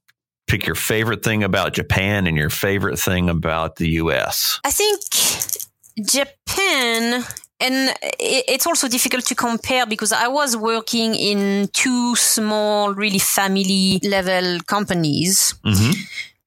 pick 0.47 0.67
your 0.67 0.75
favorite 0.75 1.25
thing 1.25 1.43
about 1.43 1.73
Japan 1.75 2.27
and 2.27 2.37
your 2.37 2.51
favorite 2.51 2.99
thing 2.99 3.29
about 3.29 3.77
the 3.77 3.89
US? 3.91 4.61
I 4.65 4.71
think 4.71 5.01
Japan 6.07 7.25
and 7.59 7.95
it's 8.01 8.67
also 8.67 8.87
difficult 8.87 9.25
to 9.27 9.35
compare 9.35 9.87
because 9.87 10.13
I 10.13 10.29
was 10.29 10.57
working 10.57 11.15
in 11.15 11.69
two 11.73 12.15
small, 12.17 12.93
really 12.93 13.19
family 13.19 13.99
level 14.03 14.61
companies, 14.67 15.55
mm-hmm. 15.65 15.93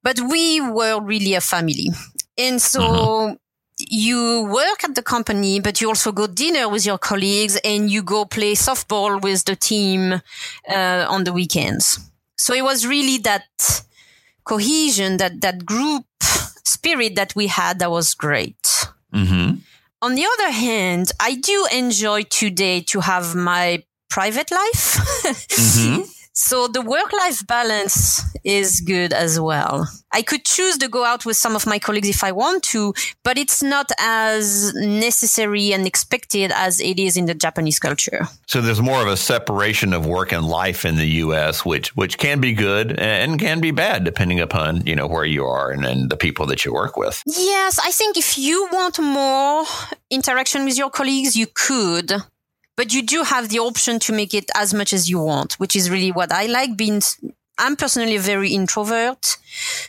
but 0.04 0.20
we 0.20 0.62
were 0.62 1.02
really 1.02 1.34
a 1.34 1.42
family. 1.42 1.90
And 2.38 2.62
so 2.62 2.82
mm-hmm. 2.82 3.34
you 3.80 4.48
work 4.52 4.84
at 4.84 4.94
the 4.94 5.02
company, 5.02 5.60
but 5.60 5.82
you 5.82 5.88
also 5.88 6.12
go 6.12 6.28
dinner 6.28 6.70
with 6.70 6.86
your 6.86 7.00
colleagues 7.00 7.60
and 7.64 7.90
you 7.90 8.04
go 8.04 8.26
play 8.26 8.54
softball 8.54 9.20
with 9.20 9.46
the 9.46 9.56
team 9.56 10.22
uh, 10.70 11.06
on 11.10 11.24
the 11.24 11.34
weekends. 11.34 12.00
So 12.40 12.54
it 12.54 12.64
was 12.64 12.88
really 12.88 13.18
that 13.20 13.84
cohesion, 14.46 15.18
that 15.18 15.42
that 15.42 15.66
group 15.66 16.06
spirit 16.64 17.16
that 17.16 17.36
we 17.36 17.48
had 17.48 17.80
that 17.80 17.92
was 17.92 18.14
great. 18.14 18.64
Mm-hmm. 19.14 19.56
On 20.02 20.16
the 20.16 20.26
other 20.26 20.52
hand, 20.52 21.12
I 21.20 21.36
do 21.36 21.68
enjoy 21.72 22.24
today 22.24 22.80
to 22.88 23.02
have 23.02 23.36
my 23.36 23.84
private 24.10 24.50
life. 24.52 24.96
mm-hmm. 25.26 26.04
So 26.42 26.70
the 26.70 26.82
work 26.82 27.12
life 27.12 27.46
balance 27.46 28.24
is 28.46 28.80
good 28.80 29.12
as 29.12 29.38
well. 29.42 29.90
I 30.14 30.22
could 30.22 30.46
choose 30.46 30.78
to 30.78 30.88
go 30.88 31.04
out 31.04 31.26
with 31.26 31.36
some 31.36 31.54
of 31.54 31.68
my 31.68 31.80
colleagues 31.80 32.08
if 32.08 32.24
I 32.24 32.32
want 32.32 32.64
to, 32.72 32.94
but 33.26 33.38
it's 33.38 33.62
not 33.62 33.92
as 34.00 34.74
necessary 34.74 35.74
and 35.74 35.86
expected 35.86 36.54
as 36.56 36.80
it 36.80 36.98
is 36.98 37.18
in 37.18 37.26
the 37.26 37.34
Japanese 37.36 37.78
culture. 37.78 38.26
So 38.48 38.62
there's 38.62 38.82
more 38.82 39.02
of 39.02 39.10
a 39.10 39.18
separation 39.18 39.92
of 39.92 40.06
work 40.06 40.32
and 40.32 40.46
life 40.48 40.86
in 40.86 40.96
the 40.96 41.10
US, 41.26 41.66
which 41.66 41.94
which 41.98 42.18
can 42.18 42.40
be 42.40 42.54
good 42.54 42.98
and 42.98 43.38
can 43.38 43.60
be 43.60 43.72
bad 43.72 44.06
depending 44.06 44.40
upon, 44.40 44.86
you 44.88 44.96
know, 44.96 45.08
where 45.08 45.26
you 45.26 45.46
are 45.46 45.72
and, 45.72 45.86
and 45.86 46.10
the 46.10 46.18
people 46.18 46.46
that 46.46 46.64
you 46.64 46.74
work 46.74 46.96
with. 46.96 47.22
Yes, 47.28 47.80
I 47.80 47.92
think 47.92 48.16
if 48.16 48.38
you 48.38 48.70
want 48.72 48.98
more 48.98 49.66
interaction 50.10 50.64
with 50.64 50.78
your 50.78 50.90
colleagues, 50.90 51.36
you 51.36 51.48
could 51.54 52.14
but 52.80 52.94
you 52.94 53.02
do 53.02 53.24
have 53.24 53.50
the 53.50 53.60
option 53.60 54.00
to 54.00 54.14
make 54.14 54.34
it 54.34 54.50
as 54.56 54.74
much 54.74 54.94
as 54.94 55.10
you 55.10 55.20
want, 55.20 55.60
which 55.60 55.76
is 55.76 55.90
really 55.90 56.14
what 56.14 56.32
I 56.32 56.46
like 56.46 56.78
being. 56.78 57.02
I'm 57.58 57.76
personally 57.76 58.16
a 58.16 58.22
very 58.22 58.52
introvert. 58.54 59.36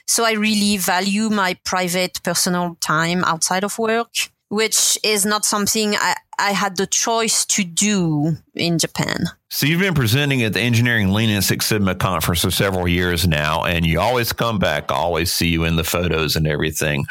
So 0.08 0.24
I 0.24 0.32
really 0.32 0.76
value 0.76 1.30
my 1.30 1.56
private 1.64 2.20
personal 2.24 2.76
time 2.80 3.22
outside 3.22 3.62
of 3.62 3.78
work, 3.78 4.10
which 4.50 4.98
is 5.04 5.24
not 5.24 5.44
something 5.44 5.94
I, 5.94 6.16
I 6.38 6.50
had 6.50 6.76
the 6.76 6.86
choice 6.86 7.46
to 7.46 7.62
do 7.64 8.36
in 8.54 8.78
Japan. 8.78 9.26
So 9.48 9.66
you've 9.66 9.80
been 9.80 9.94
presenting 9.94 10.42
at 10.42 10.52
the 10.52 10.60
Engineering 10.60 11.12
Lean 11.12 11.30
and 11.30 11.42
Six 11.42 11.66
Sigma 11.66 11.94
conference 11.94 12.42
for 12.42 12.50
several 12.50 12.86
years 12.86 13.26
now, 13.26 13.64
and 13.64 13.86
you 13.86 14.00
always 14.00 14.32
come 14.32 14.58
back. 14.58 14.90
I 14.90 14.96
always 14.96 15.32
see 15.32 15.48
you 15.48 15.64
in 15.64 15.76
the 15.76 15.84
photos 15.84 16.36
and 16.36 16.46
everything. 16.46 17.06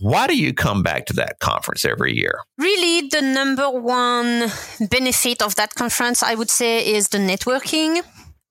Why 0.00 0.26
do 0.26 0.36
you 0.36 0.54
come 0.54 0.82
back 0.82 1.06
to 1.06 1.12
that 1.14 1.40
conference 1.40 1.84
every 1.84 2.16
year? 2.16 2.40
Really, 2.58 3.08
the 3.08 3.22
number 3.22 3.70
one 3.70 4.50
benefit 4.88 5.42
of 5.42 5.56
that 5.56 5.74
conference, 5.74 6.22
I 6.22 6.34
would 6.34 6.50
say, 6.50 6.86
is 6.86 7.08
the 7.08 7.18
networking. 7.18 8.02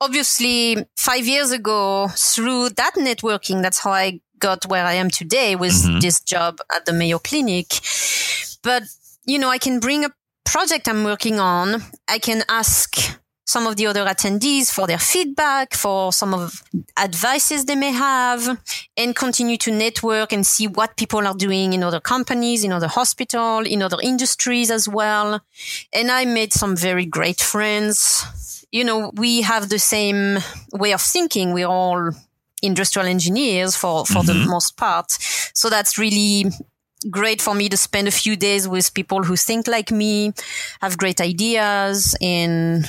Obviously, 0.02 0.86
five 0.98 1.26
years 1.26 1.52
ago, 1.52 2.10
through 2.10 2.70
that 2.70 2.96
networking, 2.96 3.62
that's 3.62 3.80
how 3.80 3.92
I 3.92 4.20
got 4.40 4.66
where 4.66 4.86
I 4.86 4.94
am 4.94 5.10
today 5.10 5.56
with 5.56 5.72
mm-hmm. 5.72 6.00
this 6.00 6.20
job 6.20 6.60
at 6.76 6.86
the 6.86 6.92
Mayo 6.92 7.20
Clinic. 7.20 7.68
But 8.64 8.84
you 9.26 9.40
know, 9.40 9.50
I 9.50 9.58
can 9.58 9.80
bring 9.80 10.06
a 10.06 10.12
project 10.46 10.88
I'm 10.88 11.04
working 11.04 11.40
on, 11.40 11.82
I 12.08 12.20
can 12.20 12.44
ask 12.50 13.20
some 13.46 13.68
of 13.68 13.76
the 13.76 13.86
other 13.86 14.06
attendees 14.06 14.72
for 14.72 14.88
their 14.88 14.98
feedback, 14.98 15.74
for 15.74 16.14
some 16.14 16.34
of 16.34 16.64
advices 16.98 17.66
they 17.66 17.76
may 17.76 17.92
have, 17.92 18.60
and 18.98 19.16
continue 19.16 19.58
to 19.58 19.72
network 19.72 20.32
and 20.32 20.46
see 20.46 20.66
what 20.66 20.98
people 20.98 21.28
are 21.28 21.36
doing 21.36 21.74
in 21.74 21.84
other 21.84 22.00
companies, 22.00 22.64
in 22.64 22.72
other 22.72 22.88
hospitals, 22.88 23.68
in 23.68 23.82
other 23.82 23.98
industries 24.02 24.72
as 24.72 24.88
well. 24.88 25.42
And 25.92 26.10
I 26.10 26.26
made 26.26 26.54
some 26.54 26.76
very 26.76 27.06
great 27.06 27.42
friends. 27.42 28.66
You 28.72 28.84
know, 28.86 29.12
we 29.16 29.42
have 29.42 29.70
the 29.70 29.80
same 29.80 30.40
way 30.72 30.94
of 30.94 31.02
thinking. 31.02 31.54
We're 31.54 31.68
all 31.68 32.12
industrial 32.62 33.08
engineers 33.08 33.76
for, 33.76 34.06
for 34.06 34.24
mm-hmm. 34.24 34.28
the 34.28 34.50
most 34.50 34.78
part. 34.78 35.12
So 35.54 35.70
that's 35.70 35.98
really 35.98 36.46
great 37.10 37.42
for 37.42 37.54
me 37.54 37.70
to 37.70 37.78
spend 37.78 38.08
a 38.08 38.12
few 38.12 38.36
days 38.36 38.68
with 38.68 38.94
people 38.94 39.24
who 39.24 39.36
think 39.36 39.68
like 39.68 39.92
me, 39.92 40.34
have 40.82 40.98
great 40.98 41.22
ideas, 41.22 42.16
and 42.22 42.86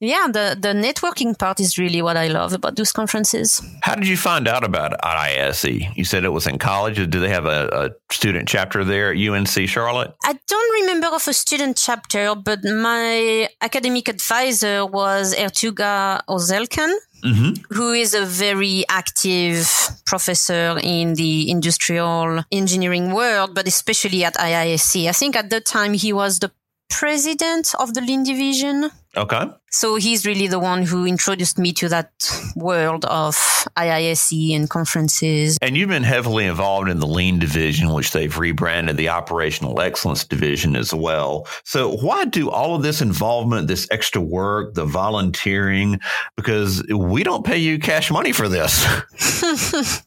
yeah, 0.00 0.26
the, 0.26 0.56
the 0.60 0.74
networking 0.74 1.38
part 1.38 1.58
is 1.58 1.78
really 1.78 2.02
what 2.02 2.18
I 2.18 2.28
love 2.28 2.52
about 2.52 2.76
those 2.76 2.92
conferences. 2.92 3.62
How 3.82 3.94
did 3.94 4.06
you 4.06 4.16
find 4.16 4.46
out 4.46 4.62
about 4.62 4.92
IISE? 5.00 5.96
You 5.96 6.04
said 6.04 6.24
it 6.24 6.32
was 6.32 6.46
in 6.46 6.58
college. 6.58 6.96
Do 6.96 7.18
they 7.18 7.30
have 7.30 7.46
a, 7.46 7.68
a, 7.72 8.12
student 8.12 8.46
chapter 8.46 8.84
there 8.84 9.12
at 9.12 9.18
UNC 9.18 9.68
Charlotte? 9.68 10.14
I 10.22 10.38
don't 10.46 10.82
remember 10.82 11.06
of 11.08 11.26
a 11.26 11.32
student 11.32 11.78
chapter, 11.78 12.34
but 12.34 12.62
my 12.62 13.48
academic 13.62 14.08
advisor 14.08 14.84
was 14.84 15.34
Ertunga 15.34 16.20
Ozelkan. 16.28 16.94
Mm-hmm. 17.24 17.74
Who 17.74 17.92
is 17.92 18.12
a 18.12 18.26
very 18.26 18.84
active 18.90 19.66
professor 20.04 20.78
in 20.82 21.14
the 21.14 21.50
industrial 21.50 22.44
engineering 22.52 23.12
world, 23.12 23.54
but 23.54 23.66
especially 23.66 24.22
at 24.22 24.34
IISE. 24.34 25.08
I 25.08 25.12
think 25.12 25.34
at 25.34 25.48
the 25.48 25.60
time 25.60 25.94
he 25.94 26.12
was 26.12 26.38
the 26.38 26.52
president 26.88 27.74
of 27.78 27.94
the 27.94 28.00
Lean 28.00 28.22
division. 28.22 28.90
Okay. 29.16 29.46
So 29.70 29.96
he's 29.96 30.26
really 30.26 30.46
the 30.46 30.58
one 30.58 30.82
who 30.82 31.06
introduced 31.06 31.58
me 31.58 31.72
to 31.74 31.88
that 31.88 32.10
world 32.54 33.04
of 33.06 33.34
IISE 33.76 34.54
and 34.54 34.70
conferences. 34.70 35.58
And 35.60 35.76
you've 35.76 35.88
been 35.88 36.02
heavily 36.02 36.46
involved 36.46 36.88
in 36.88 37.00
the 37.00 37.06
Lean 37.06 37.38
division, 37.38 37.92
which 37.92 38.12
they've 38.12 38.36
rebranded 38.38 38.96
the 38.96 39.08
Operational 39.08 39.80
Excellence 39.80 40.24
division 40.24 40.76
as 40.76 40.94
well. 40.94 41.46
So 41.64 41.96
why 41.96 42.26
do 42.26 42.50
all 42.50 42.74
of 42.74 42.82
this 42.82 43.00
involvement, 43.00 43.68
this 43.68 43.88
extra 43.90 44.20
work, 44.20 44.74
the 44.74 44.84
volunteering? 44.84 46.00
Because 46.36 46.82
we 46.94 47.22
don't 47.22 47.44
pay 47.44 47.58
you 47.58 47.78
cash 47.78 48.10
money 48.10 48.32
for 48.32 48.48
this. 48.48 48.86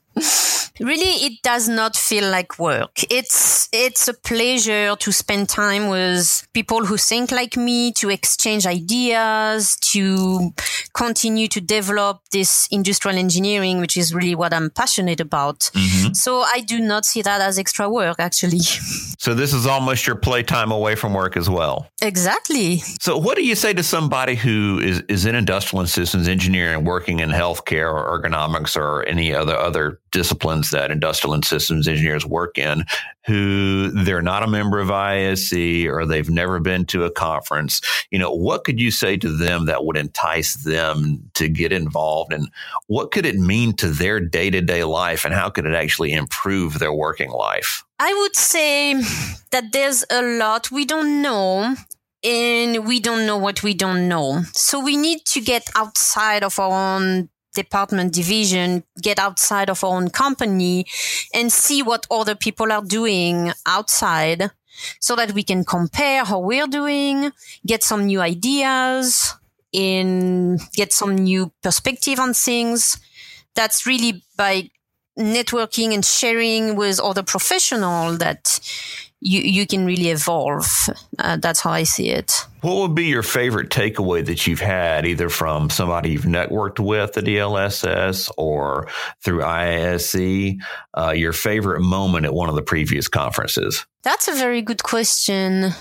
really 0.79 1.25
it 1.25 1.41
does 1.43 1.67
not 1.67 1.95
feel 1.95 2.29
like 2.29 2.57
work. 2.59 3.03
It's 3.09 3.69
it's 3.71 4.07
a 4.07 4.13
pleasure 4.13 4.95
to 4.95 5.11
spend 5.11 5.49
time 5.49 5.87
with 5.87 6.47
people 6.53 6.85
who 6.85 6.97
think 6.97 7.31
like 7.31 7.57
me 7.57 7.91
to 7.93 8.09
exchange 8.09 8.65
ideas 8.65 9.75
to 9.91 10.51
continue 10.93 11.47
to 11.47 11.61
develop 11.61 12.21
this 12.31 12.67
industrial 12.71 13.17
engineering 13.17 13.79
which 13.79 13.95
is 13.97 14.13
really 14.13 14.35
what 14.35 14.53
i'm 14.53 14.69
passionate 14.69 15.19
about. 15.19 15.59
Mm-hmm. 15.59 16.13
so 16.13 16.41
i 16.53 16.61
do 16.61 16.79
not 16.79 17.05
see 17.05 17.21
that 17.21 17.41
as 17.41 17.57
extra 17.57 17.89
work 17.89 18.19
actually. 18.19 18.61
So 19.21 19.33
this 19.33 19.53
is 19.53 19.67
almost 19.67 20.07
your 20.07 20.15
playtime 20.15 20.71
away 20.71 20.95
from 20.95 21.13
work 21.13 21.35
as 21.35 21.49
well. 21.49 21.89
Exactly. 22.01 22.77
So 23.01 23.17
what 23.17 23.35
do 23.35 23.45
you 23.45 23.53
say 23.53 23.73
to 23.73 23.83
somebody 23.83 24.35
who 24.35 24.79
is, 24.81 25.01
is 25.09 25.25
in 25.25 25.35
industrial 25.35 25.81
and 25.81 25.89
systems 25.89 26.29
engineering 26.29 26.85
working 26.85 27.19
in 27.19 27.29
healthcare 27.29 27.91
or 27.93 28.17
ergonomics 28.17 28.77
or 28.77 29.03
any 29.03 29.33
other 29.33 29.57
other 29.57 29.99
disciplines 30.11 30.69
that 30.71 30.91
industrial 30.91 31.33
and 31.33 31.45
systems 31.45 31.87
engineers 31.87 32.25
work 32.25 32.57
in 32.57 32.83
who 33.25 33.91
they're 33.91 34.21
not 34.21 34.43
a 34.43 34.47
member 34.47 34.79
of 34.79 34.87
IISE 34.87 35.85
or 35.87 36.05
they've 36.05 36.29
never 36.29 36.59
been 36.59 36.85
to 36.85 37.03
a 37.03 37.11
conference. 37.11 37.81
You 38.11 38.19
know, 38.19 38.31
what 38.31 38.63
could 38.63 38.79
you 38.79 38.91
say 38.91 39.17
to 39.17 39.29
them 39.29 39.65
that 39.65 39.85
would 39.85 39.97
entice 39.97 40.55
them 40.63 41.29
to 41.35 41.47
get 41.47 41.71
involved 41.71 42.33
and 42.33 42.49
what 42.87 43.11
could 43.11 43.25
it 43.25 43.35
mean 43.35 43.73
to 43.73 43.87
their 43.87 44.19
day 44.19 44.49
to 44.49 44.61
day 44.61 44.83
life 44.83 45.25
and 45.25 45.33
how 45.33 45.49
could 45.49 45.65
it 45.65 45.75
actually 45.75 46.11
improve 46.11 46.79
their 46.79 46.93
working 46.93 47.29
life? 47.29 47.83
I 47.99 48.13
would 48.13 48.35
say 48.35 48.93
that 49.51 49.71
there's 49.73 50.05
a 50.09 50.21
lot 50.21 50.71
we 50.71 50.85
don't 50.85 51.21
know 51.21 51.75
and 52.23 52.87
we 52.87 52.99
don't 52.99 53.25
know 53.25 53.37
what 53.37 53.63
we 53.63 53.73
don't 53.73 54.07
know. 54.07 54.41
So 54.53 54.79
we 54.79 54.97
need 54.97 55.25
to 55.27 55.41
get 55.41 55.69
outside 55.75 56.43
of 56.43 56.59
our 56.59 56.97
own 56.97 57.29
department 57.63 58.13
division 58.13 58.83
get 59.01 59.19
outside 59.19 59.69
of 59.69 59.83
our 59.83 59.95
own 59.95 60.09
company 60.09 60.85
and 61.33 61.51
see 61.51 61.81
what 61.83 62.07
other 62.09 62.35
people 62.35 62.71
are 62.71 62.83
doing 62.83 63.51
outside 63.65 64.51
so 64.99 65.15
that 65.15 65.33
we 65.33 65.43
can 65.43 65.63
compare 65.63 66.23
how 66.23 66.39
we're 66.39 66.67
doing, 66.67 67.31
get 67.65 67.83
some 67.83 68.05
new 68.05 68.21
ideas 68.21 69.35
and 69.73 70.59
get 70.73 70.93
some 70.93 71.15
new 71.15 71.51
perspective 71.61 72.19
on 72.19 72.33
things. 72.33 72.97
That's 73.55 73.85
really 73.85 74.23
by 74.37 74.69
networking 75.17 75.93
and 75.93 76.05
sharing 76.05 76.75
with 76.75 76.99
other 76.99 77.23
professionals 77.23 78.19
that 78.19 78.59
you, 79.19 79.41
you 79.41 79.67
can 79.67 79.85
really 79.85 80.09
evolve. 80.09 80.65
Uh, 81.17 81.37
that's 81.37 81.61
how 81.61 81.71
I 81.71 81.83
see 81.83 82.09
it. 82.09 82.45
What 82.61 82.75
would 82.77 82.95
be 82.95 83.05
your 83.05 83.23
favorite 83.23 83.69
takeaway 83.69 84.25
that 84.25 84.45
you've 84.45 84.59
had, 84.59 85.05
either 85.05 85.29
from 85.29 85.69
somebody 85.69 86.11
you've 86.11 86.23
networked 86.23 86.79
with 86.79 87.17
at 87.17 87.23
DLSS 87.23 88.31
or 88.37 88.87
through 89.23 89.39
IISE? 89.39 90.57
Uh, 90.97 91.11
your 91.11 91.33
favorite 91.33 91.81
moment 91.81 92.25
at 92.25 92.33
one 92.33 92.49
of 92.49 92.55
the 92.55 92.61
previous 92.61 93.07
conferences? 93.07 93.85
That's 94.03 94.27
a 94.27 94.33
very 94.33 94.61
good 94.61 94.83
question. 94.83 95.71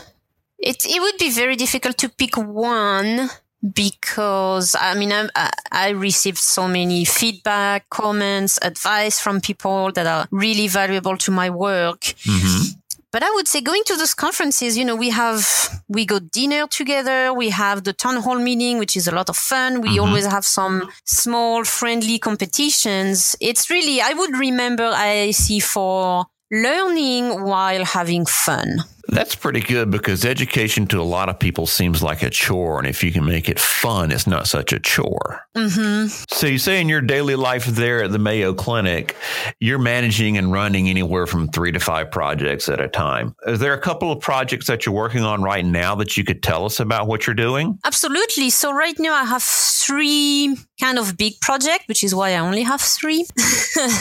It 0.59 0.85
it 0.85 1.01
would 1.01 1.19
be 1.19 1.31
very 1.31 1.57
difficult 1.57 1.99
to 1.99 2.09
pick 2.09 2.37
one 2.37 3.29
because 3.75 4.77
I 4.79 4.95
mean 4.95 5.13
I, 5.13 5.51
I 5.71 5.91
received 5.91 6.39
so 6.39 6.69
many 6.69 7.05
feedback, 7.05 7.89
comments, 7.91 8.59
advice 8.63 9.21
from 9.21 9.41
people 9.41 9.93
that 9.93 10.07
are 10.07 10.27
really 10.31 10.69
valuable 10.69 11.17
to 11.19 11.31
my 11.31 11.51
work. 11.51 12.01
Mm-hmm 12.01 12.78
but 13.19 13.27
I 13.27 13.33
would 13.33 13.49
say 13.49 13.61
going 13.61 13.83
to 13.87 13.97
those 13.97 14.15
conferences, 14.15 14.79
you 14.79 14.85
know, 14.85 14.95
we 14.95 15.11
have, 15.11 15.45
we 15.89 16.07
go 16.07 16.21
dinner 16.21 16.69
together. 16.69 17.35
We 17.35 17.51
have 17.51 17.83
the 17.83 17.93
town 17.93 18.23
hall 18.23 18.39
meeting, 18.39 18.79
which 18.79 18.97
is 18.97 19.09
a 19.09 19.11
lot 19.13 19.29
of 19.29 19.37
fun. 19.37 19.81
We 19.81 19.89
mm-hmm. 19.89 20.07
always 20.07 20.27
have 20.27 20.45
some 20.45 20.89
small 21.05 21.65
friendly 21.65 22.21
competitions. 22.21 23.35
It's 23.41 23.71
really, 23.71 24.01
I 24.01 24.13
would 24.13 24.39
remember 24.39 24.85
IISE 24.93 25.61
for 25.65 26.27
learning 26.53 27.43
while 27.43 27.85
having 27.85 28.25
fun. 28.25 28.85
That's 29.09 29.35
pretty 29.35 29.61
good 29.61 29.91
because 29.91 30.25
education 30.25 30.87
to 30.89 31.01
a 31.01 31.03
lot 31.03 31.29
of 31.29 31.39
people 31.39 31.67
seems 31.67 32.03
like 32.03 32.23
a 32.23 32.31
chore. 32.31 32.79
And 32.79 32.87
if 32.87 33.03
you 33.03 33.11
can 33.11 33.25
make 33.25 33.49
it 33.49 33.59
fun, 33.59 34.11
it's 34.11 34.27
not 34.27 34.47
such 34.47 34.73
a 34.73 34.79
chore. 34.79 35.41
Mm-hmm. 35.57 36.09
So 36.29 36.47
you 36.47 36.59
say 36.59 36.81
in 36.81 36.89
your 36.89 37.01
daily 37.01 37.35
life 37.35 37.65
there 37.65 38.03
at 38.03 38.13
the 38.13 38.19
Mayo 38.19 38.53
Clinic, 38.53 39.17
you're 39.61 39.79
managing 39.79 40.37
and 40.37 40.53
running 40.53 40.89
anywhere 40.89 41.27
from 41.27 41.49
three 41.49 41.73
to 41.73 41.81
five 41.81 42.11
projects 42.11 42.69
at 42.69 42.81
a 42.81 42.89
time. 42.89 43.35
Is 43.47 43.61
there 43.61 43.73
a 43.73 43.81
couple 43.81 44.13
of 44.13 44.21
projects 44.21 44.67
that 44.67 44.85
you're 44.85 44.95
working 44.95 45.23
on 45.23 45.43
right 45.43 45.65
now 45.65 45.95
that 45.97 46.17
you 46.17 46.25
could 46.25 46.43
tell 46.43 46.67
us 46.67 46.79
about 46.79 47.07
what 47.07 47.27
you're 47.27 47.35
doing? 47.35 47.79
Absolutely. 47.85 48.51
So 48.51 48.73
right 48.73 48.99
now 48.99 49.15
I 49.15 49.25
have 49.25 49.43
three 49.43 50.55
kind 50.81 50.99
of 50.99 51.17
big 51.17 51.41
projects, 51.41 51.89
which 51.89 52.05
is 52.05 52.15
why 52.15 52.31
I 52.31 52.39
only 52.39 52.63
have 52.63 52.81
three. 52.81 53.27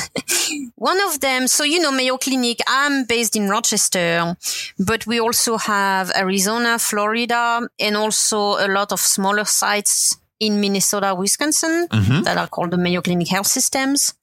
One 0.76 1.00
of 1.10 1.22
them, 1.22 1.48
so 1.48 1.64
you 1.64 1.80
know, 1.80 1.92
Mayo 1.92 2.18
Clinic, 2.18 2.60
I'm 2.68 3.06
based 3.06 3.36
in 3.36 3.50
Rochester, 3.50 4.36
but 4.78 4.97
we 5.06 5.20
also 5.20 5.58
have 5.58 6.12
Arizona, 6.16 6.80
Florida, 6.80 7.68
and 7.80 7.98
also 7.98 8.58
a 8.58 8.68
lot 8.68 8.92
of 8.92 9.00
smaller 9.00 9.46
sites 9.46 10.18
in 10.40 10.60
Minnesota, 10.62 11.16
Wisconsin 11.16 11.88
mm-hmm. 11.90 12.24
that 12.24 12.38
are 12.38 12.48
called 12.48 12.72
the 12.72 12.78
Mayo 12.78 13.02
Clinic 13.02 13.28
Health 13.28 13.48
Systems. 13.48 14.14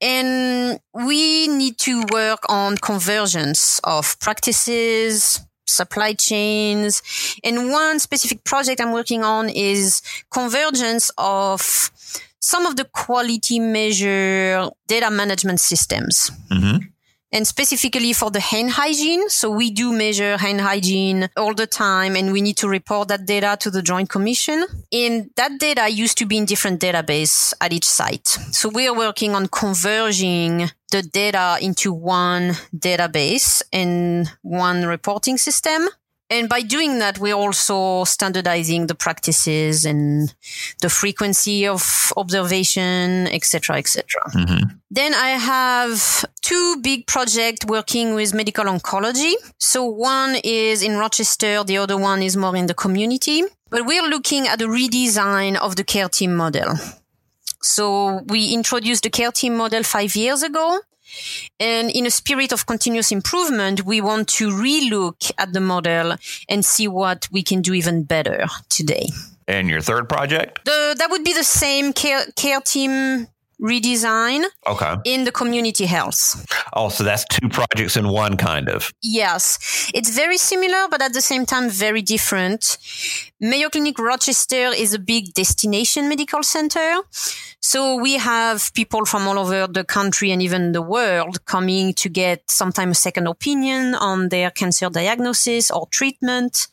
And 0.00 0.78
we 0.92 1.48
need 1.48 1.78
to 1.78 2.04
work 2.12 2.40
on 2.48 2.76
conversions 2.78 3.80
of 3.84 4.18
practices, 4.20 5.40
supply 5.66 6.12
chains. 6.12 7.02
And 7.42 7.70
one 7.70 7.98
specific 7.98 8.44
project 8.44 8.80
I'm 8.80 8.92
working 8.92 9.24
on 9.24 9.48
is 9.48 10.02
convergence 10.30 11.10
of 11.16 11.90
some 12.38 12.66
of 12.66 12.76
the 12.76 12.84
quality 12.84 13.58
measure 13.58 14.68
data 14.86 15.10
management 15.10 15.60
systems. 15.60 16.30
Mm-hmm 16.50 16.88
and 17.32 17.46
specifically 17.46 18.12
for 18.12 18.30
the 18.30 18.40
hand 18.40 18.70
hygiene. 18.70 19.28
So 19.28 19.50
we 19.50 19.70
do 19.70 19.92
measure 19.92 20.36
hand 20.36 20.60
hygiene 20.60 21.28
all 21.36 21.54
the 21.54 21.66
time 21.66 22.14
and 22.14 22.32
we 22.32 22.40
need 22.40 22.56
to 22.58 22.68
report 22.68 23.08
that 23.08 23.26
data 23.26 23.56
to 23.60 23.70
the 23.70 23.82
Joint 23.82 24.10
Commission. 24.10 24.64
And 24.92 25.30
that 25.36 25.58
data 25.58 25.88
used 25.88 26.18
to 26.18 26.26
be 26.26 26.36
in 26.38 26.44
different 26.44 26.80
database 26.80 27.54
at 27.60 27.72
each 27.72 27.86
site. 27.86 28.28
So 28.28 28.68
we 28.68 28.86
are 28.86 28.96
working 28.96 29.34
on 29.34 29.48
converging 29.48 30.70
the 30.90 31.02
data 31.02 31.56
into 31.60 31.92
one 31.92 32.52
database 32.76 33.62
and 33.72 34.30
one 34.42 34.84
reporting 34.84 35.38
system. 35.38 35.88
And 36.32 36.48
by 36.48 36.62
doing 36.62 36.98
that, 37.00 37.18
we're 37.18 37.34
also 37.34 38.04
standardizing 38.04 38.86
the 38.86 38.94
practices 38.94 39.84
and 39.84 40.32
the 40.80 40.88
frequency 40.88 41.66
of 41.66 42.10
observation, 42.16 43.28
etc., 43.28 43.76
etc. 43.76 44.02
Mm-hmm. 44.34 44.76
Then 44.90 45.12
I 45.12 45.30
have 45.32 46.24
two 46.40 46.78
big 46.80 47.06
projects 47.06 47.66
working 47.66 48.14
with 48.14 48.32
medical 48.32 48.64
oncology. 48.64 49.34
So 49.58 49.84
one 49.84 50.36
is 50.42 50.82
in 50.82 50.96
Rochester, 50.96 51.64
the 51.64 51.76
other 51.76 51.98
one 51.98 52.22
is 52.22 52.34
more 52.34 52.56
in 52.56 52.66
the 52.66 52.74
community. 52.84 53.42
But 53.68 53.84
we're 53.84 54.08
looking 54.08 54.48
at 54.48 54.62
a 54.62 54.66
redesign 54.66 55.56
of 55.56 55.76
the 55.76 55.84
care 55.84 56.08
team 56.08 56.34
model. 56.34 56.76
So 57.60 58.22
we 58.26 58.54
introduced 58.54 59.02
the 59.02 59.10
care 59.10 59.32
team 59.32 59.58
model 59.58 59.82
five 59.82 60.16
years 60.16 60.42
ago. 60.42 60.80
And 61.60 61.90
in 61.90 62.06
a 62.06 62.10
spirit 62.10 62.52
of 62.52 62.66
continuous 62.66 63.12
improvement, 63.12 63.84
we 63.84 64.00
want 64.00 64.28
to 64.28 64.50
relook 64.50 65.30
at 65.38 65.52
the 65.52 65.60
model 65.60 66.16
and 66.48 66.64
see 66.64 66.88
what 66.88 67.28
we 67.30 67.42
can 67.42 67.62
do 67.62 67.74
even 67.74 68.04
better 68.04 68.46
today. 68.68 69.08
And 69.48 69.68
your 69.68 69.80
third 69.80 70.08
project? 70.08 70.64
The, 70.64 70.94
that 70.98 71.10
would 71.10 71.24
be 71.24 71.32
the 71.32 71.44
same 71.44 71.92
care, 71.92 72.24
care 72.36 72.60
team 72.60 73.26
redesign 73.62 74.44
okay. 74.66 74.96
in 75.04 75.24
the 75.24 75.32
community 75.32 75.86
health. 75.86 76.44
Oh, 76.72 76.88
so 76.88 77.04
that's 77.04 77.24
two 77.26 77.48
projects 77.48 77.96
in 77.96 78.08
one 78.08 78.36
kind 78.36 78.68
of. 78.68 78.92
Yes. 79.02 79.90
It's 79.94 80.10
very 80.10 80.36
similar, 80.36 80.88
but 80.90 81.00
at 81.00 81.12
the 81.12 81.20
same 81.20 81.46
time, 81.46 81.70
very 81.70 82.02
different. 82.02 82.78
Mayo 83.40 83.68
Clinic 83.68 83.98
Rochester 83.98 84.72
is 84.76 84.94
a 84.94 84.98
big 84.98 85.32
destination 85.34 86.08
medical 86.08 86.42
center. 86.42 87.02
So 87.60 87.94
we 87.94 88.14
have 88.14 88.74
people 88.74 89.04
from 89.04 89.28
all 89.28 89.38
over 89.38 89.68
the 89.68 89.84
country 89.84 90.32
and 90.32 90.42
even 90.42 90.72
the 90.72 90.82
world 90.82 91.44
coming 91.44 91.94
to 91.94 92.08
get 92.08 92.50
sometimes 92.50 92.98
a 92.98 93.00
second 93.00 93.28
opinion 93.28 93.94
on 93.94 94.30
their 94.30 94.50
cancer 94.50 94.90
diagnosis 94.90 95.70
or 95.70 95.86
treatment 95.86 96.66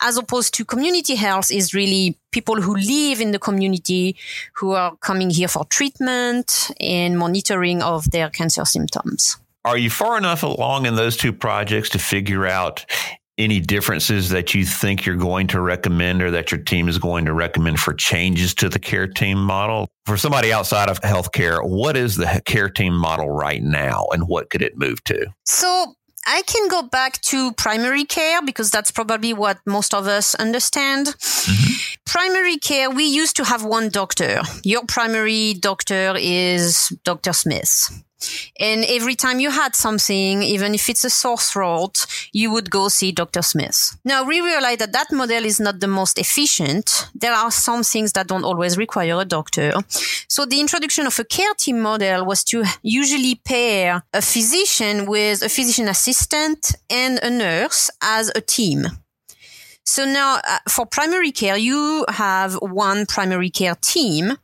as 0.00 0.16
opposed 0.16 0.54
to 0.54 0.64
community 0.64 1.14
health 1.14 1.50
is 1.50 1.74
really 1.74 2.18
people 2.30 2.60
who 2.60 2.76
live 2.76 3.20
in 3.20 3.32
the 3.32 3.38
community 3.38 4.16
who 4.54 4.72
are 4.72 4.96
coming 4.96 5.30
here 5.30 5.48
for 5.48 5.64
treatment 5.66 6.70
and 6.80 7.18
monitoring 7.18 7.82
of 7.82 8.10
their 8.10 8.30
cancer 8.30 8.64
symptoms. 8.64 9.36
Are 9.64 9.76
you 9.76 9.90
far 9.90 10.16
enough 10.16 10.42
along 10.42 10.86
in 10.86 10.96
those 10.96 11.16
two 11.16 11.32
projects 11.32 11.90
to 11.90 11.98
figure 11.98 12.46
out 12.46 12.86
any 13.40 13.58
differences 13.58 14.28
that 14.28 14.54
you 14.54 14.64
think 14.64 15.06
you're 15.06 15.16
going 15.16 15.46
to 15.48 15.60
recommend 15.60 16.22
or 16.22 16.30
that 16.30 16.50
your 16.52 16.60
team 16.60 16.88
is 16.88 16.98
going 16.98 17.24
to 17.24 17.32
recommend 17.32 17.80
for 17.80 17.94
changes 17.94 18.54
to 18.54 18.68
the 18.68 18.78
care 18.78 19.06
team 19.06 19.42
model? 19.42 19.88
For 20.04 20.16
somebody 20.16 20.52
outside 20.52 20.88
of 20.88 21.00
healthcare, 21.00 21.66
what 21.66 21.96
is 21.96 22.16
the 22.16 22.42
care 22.44 22.68
team 22.68 22.94
model 22.94 23.30
right 23.30 23.62
now 23.62 24.06
and 24.12 24.28
what 24.28 24.50
could 24.50 24.62
it 24.62 24.76
move 24.76 25.02
to? 25.04 25.26
So 25.44 25.94
I 26.32 26.42
can 26.42 26.68
go 26.68 26.82
back 26.82 27.20
to 27.22 27.52
primary 27.54 28.04
care 28.04 28.40
because 28.40 28.70
that's 28.70 28.92
probably 28.92 29.32
what 29.34 29.58
most 29.66 29.92
of 29.92 30.06
us 30.06 30.36
understand. 30.36 31.08
Mm-hmm. 31.08 31.94
Primary 32.06 32.56
care, 32.56 32.88
we 32.88 33.04
used 33.04 33.34
to 33.36 33.44
have 33.44 33.64
one 33.64 33.88
doctor. 33.88 34.42
Your 34.62 34.84
primary 34.86 35.54
doctor 35.54 36.14
is 36.16 36.96
Dr. 37.02 37.32
Smith. 37.32 37.90
And 38.58 38.84
every 38.84 39.14
time 39.14 39.40
you 39.40 39.50
had 39.50 39.74
something, 39.74 40.42
even 40.42 40.74
if 40.74 40.88
it's 40.88 41.04
a 41.04 41.10
sore 41.10 41.38
throat, 41.38 42.06
you 42.32 42.50
would 42.52 42.70
go 42.70 42.88
see 42.88 43.12
Dr. 43.12 43.42
Smith. 43.42 43.96
Now 44.04 44.24
we 44.24 44.40
realize 44.40 44.78
that 44.78 44.92
that 44.92 45.12
model 45.12 45.44
is 45.44 45.60
not 45.60 45.80
the 45.80 45.88
most 45.88 46.18
efficient. 46.18 47.08
There 47.14 47.32
are 47.32 47.50
some 47.50 47.82
things 47.82 48.12
that 48.12 48.28
don't 48.28 48.44
always 48.44 48.76
require 48.76 49.20
a 49.20 49.24
doctor. 49.24 49.72
So 50.28 50.44
the 50.44 50.60
introduction 50.60 51.06
of 51.06 51.18
a 51.18 51.24
care 51.24 51.54
team 51.54 51.80
model 51.80 52.24
was 52.24 52.44
to 52.44 52.64
usually 52.82 53.36
pair 53.36 54.02
a 54.12 54.22
physician 54.22 55.06
with 55.06 55.42
a 55.42 55.48
physician 55.48 55.88
assistant 55.88 56.72
and 56.88 57.18
a 57.22 57.30
nurse 57.30 57.90
as 58.00 58.30
a 58.34 58.40
team. 58.40 58.86
So 59.92 60.04
now 60.04 60.38
uh, 60.46 60.58
for 60.68 60.86
primary 60.86 61.32
care, 61.32 61.56
you 61.56 62.04
have 62.08 62.54
one 62.62 63.06
primary 63.06 63.50
care 63.50 63.74
team 63.80 64.36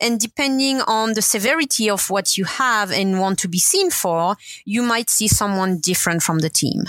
and 0.00 0.18
depending 0.18 0.80
on 0.80 1.12
the 1.12 1.20
severity 1.20 1.90
of 1.90 2.08
what 2.08 2.38
you 2.38 2.46
have 2.46 2.90
and 2.90 3.20
want 3.20 3.38
to 3.40 3.48
be 3.48 3.58
seen 3.58 3.90
for, 3.90 4.36
you 4.64 4.82
might 4.82 5.10
see 5.10 5.28
someone 5.28 5.78
different 5.78 6.22
from 6.22 6.38
the 6.38 6.48
team. 6.48 6.84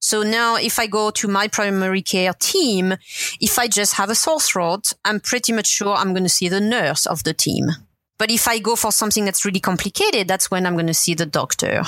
So 0.00 0.22
now 0.22 0.56
if 0.56 0.78
I 0.78 0.86
go 0.86 1.10
to 1.12 1.28
my 1.28 1.48
primary 1.48 2.02
care 2.02 2.34
team, 2.34 2.92
if 3.40 3.58
I 3.58 3.68
just 3.68 3.94
have 3.94 4.10
a 4.10 4.14
sore 4.14 4.38
throat, 4.38 4.92
I'm 5.02 5.18
pretty 5.18 5.54
much 5.54 5.66
sure 5.66 5.94
I'm 5.94 6.12
going 6.12 6.24
to 6.24 6.38
see 6.38 6.50
the 6.50 6.60
nurse 6.60 7.06
of 7.06 7.24
the 7.24 7.32
team. 7.32 7.70
But 8.18 8.30
if 8.30 8.46
I 8.46 8.58
go 8.58 8.76
for 8.76 8.92
something 8.92 9.24
that's 9.24 9.46
really 9.46 9.60
complicated, 9.60 10.28
that's 10.28 10.50
when 10.50 10.66
I'm 10.66 10.74
going 10.74 10.88
to 10.88 11.02
see 11.04 11.14
the 11.14 11.24
doctor. 11.24 11.84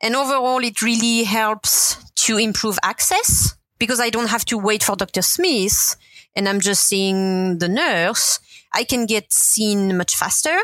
And 0.00 0.14
overall, 0.14 0.62
it 0.62 0.82
really 0.82 1.24
helps 1.24 1.96
to 2.26 2.38
improve 2.38 2.78
access 2.84 3.56
because 3.84 4.00
I 4.00 4.08
don't 4.08 4.28
have 4.28 4.46
to 4.46 4.56
wait 4.56 4.82
for 4.82 4.96
Dr. 4.96 5.20
Smith 5.20 5.96
and 6.34 6.48
I'm 6.48 6.58
just 6.58 6.88
seeing 6.88 7.58
the 7.58 7.68
nurse, 7.68 8.38
I 8.72 8.82
can 8.82 9.04
get 9.04 9.30
seen 9.30 9.98
much 9.98 10.16
faster. 10.16 10.58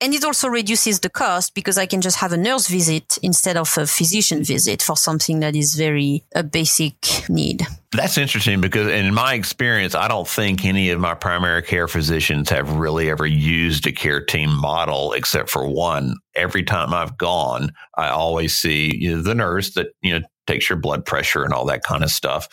And 0.00 0.14
it 0.14 0.24
also 0.24 0.46
reduces 0.46 1.00
the 1.00 1.10
cost 1.10 1.52
because 1.54 1.78
I 1.78 1.86
can 1.86 2.00
just 2.00 2.18
have 2.18 2.32
a 2.32 2.36
nurse 2.36 2.68
visit 2.68 3.18
instead 3.22 3.56
of 3.56 3.76
a 3.76 3.88
physician 3.88 4.44
visit 4.44 4.82
for 4.82 4.96
something 4.96 5.40
that 5.40 5.56
is 5.56 5.74
very 5.74 6.22
a 6.32 6.44
basic 6.44 6.94
need. 7.28 7.66
That's 7.90 8.18
interesting 8.18 8.60
because 8.60 8.86
in 8.86 9.12
my 9.14 9.34
experience, 9.34 9.96
I 9.96 10.06
don't 10.06 10.28
think 10.28 10.64
any 10.64 10.90
of 10.90 11.00
my 11.00 11.14
primary 11.14 11.62
care 11.62 11.88
physicians 11.88 12.50
have 12.50 12.70
really 12.76 13.10
ever 13.10 13.26
used 13.26 13.86
a 13.88 13.92
care 13.92 14.24
team 14.24 14.54
model 14.54 15.12
except 15.12 15.50
for 15.50 15.66
one. 15.66 16.16
Every 16.36 16.62
time 16.62 16.94
I've 16.94 17.18
gone, 17.18 17.72
I 17.96 18.10
always 18.10 18.56
see 18.56 18.96
you 18.96 19.16
know, 19.16 19.22
the 19.22 19.34
nurse 19.34 19.74
that, 19.74 19.88
you 20.02 20.20
know, 20.20 20.26
takes 20.46 20.68
your 20.68 20.78
blood 20.78 21.04
pressure 21.04 21.44
and 21.44 21.52
all 21.52 21.64
that 21.66 21.82
kind 21.82 22.04
of 22.04 22.10
stuff. 22.10 22.48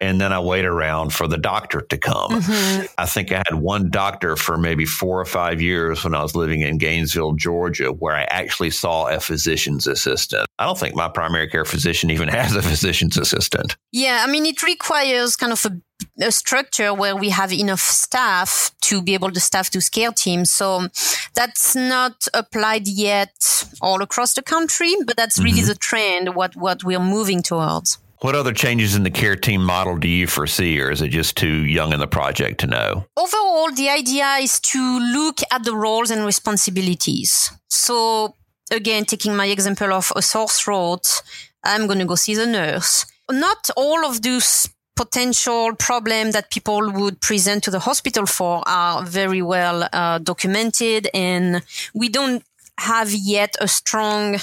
And 0.00 0.20
then 0.20 0.32
I 0.32 0.40
wait 0.40 0.64
around 0.64 1.12
for 1.12 1.26
the 1.26 1.38
doctor 1.38 1.80
to 1.80 1.98
come. 1.98 2.32
Mm-hmm. 2.32 2.86
I 2.98 3.06
think 3.06 3.32
I 3.32 3.42
had 3.46 3.54
one 3.54 3.90
doctor 3.90 4.36
for 4.36 4.58
maybe 4.58 4.84
four 4.84 5.20
or 5.20 5.24
five 5.24 5.60
years 5.60 6.04
when 6.04 6.14
I 6.14 6.22
was 6.22 6.34
living 6.34 6.60
in 6.60 6.78
Gainesville, 6.78 7.32
Georgia, 7.32 7.92
where 7.92 8.14
I 8.14 8.24
actually 8.24 8.70
saw 8.70 9.08
a 9.08 9.20
physician's 9.20 9.86
assistant. 9.86 10.46
I 10.58 10.66
don't 10.66 10.78
think 10.78 10.94
my 10.94 11.08
primary 11.08 11.48
care 11.48 11.64
physician 11.64 12.10
even 12.10 12.28
has 12.36 12.54
a 12.54 12.62
physician's 12.62 13.16
assistant. 13.16 13.76
Yeah, 13.92 14.24
I 14.26 14.30
mean, 14.30 14.46
it 14.46 14.62
requires 14.62 15.36
kind 15.36 15.52
of 15.52 15.64
a 15.64 15.80
a 16.20 16.32
structure 16.32 16.92
where 16.94 17.16
we 17.16 17.30
have 17.30 17.52
enough 17.52 17.80
staff 17.80 18.70
to 18.82 19.02
be 19.02 19.14
able 19.14 19.30
to 19.30 19.40
staff 19.40 19.70
to 19.70 19.80
scale 19.80 20.12
teams. 20.12 20.50
So 20.50 20.88
that's 21.34 21.74
not 21.74 22.26
applied 22.34 22.86
yet 22.88 23.34
all 23.80 24.02
across 24.02 24.34
the 24.34 24.42
country, 24.42 24.94
but 25.06 25.16
that's 25.16 25.38
really 25.38 25.60
mm-hmm. 25.60 25.68
the 25.68 25.74
trend, 25.74 26.34
what, 26.34 26.56
what 26.56 26.84
we're 26.84 27.00
moving 27.00 27.42
towards. 27.42 27.98
What 28.20 28.34
other 28.34 28.54
changes 28.54 28.94
in 28.94 29.02
the 29.02 29.10
care 29.10 29.36
team 29.36 29.62
model 29.62 29.98
do 29.98 30.08
you 30.08 30.26
foresee, 30.26 30.80
or 30.80 30.90
is 30.90 31.02
it 31.02 31.08
just 31.08 31.36
too 31.36 31.64
young 31.66 31.92
in 31.92 32.00
the 32.00 32.06
project 32.06 32.60
to 32.60 32.66
know? 32.66 33.04
Overall, 33.16 33.70
the 33.72 33.90
idea 33.90 34.36
is 34.40 34.58
to 34.60 34.98
look 34.98 35.40
at 35.50 35.64
the 35.64 35.76
roles 35.76 36.10
and 36.10 36.24
responsibilities. 36.24 37.50
So 37.68 38.34
again, 38.70 39.04
taking 39.04 39.36
my 39.36 39.46
example 39.46 39.92
of 39.92 40.12
a 40.16 40.22
sore 40.22 40.48
throat, 40.48 41.22
I'm 41.62 41.86
going 41.86 41.98
to 41.98 42.06
go 42.06 42.14
see 42.14 42.34
the 42.34 42.46
nurse. 42.46 43.04
Not 43.30 43.68
all 43.76 44.06
of 44.06 44.22
those 44.22 44.66
potential 44.96 45.74
problem 45.76 46.32
that 46.32 46.50
people 46.50 46.90
would 46.90 47.20
present 47.20 47.62
to 47.64 47.70
the 47.70 47.78
hospital 47.78 48.26
for 48.26 48.62
are 48.66 49.02
very 49.04 49.42
well 49.42 49.88
uh, 49.92 50.18
documented 50.18 51.08
and 51.14 51.62
we 51.94 52.08
don't 52.08 52.42
have 52.78 53.12
yet 53.12 53.56
a 53.60 53.68
strong 53.68 54.38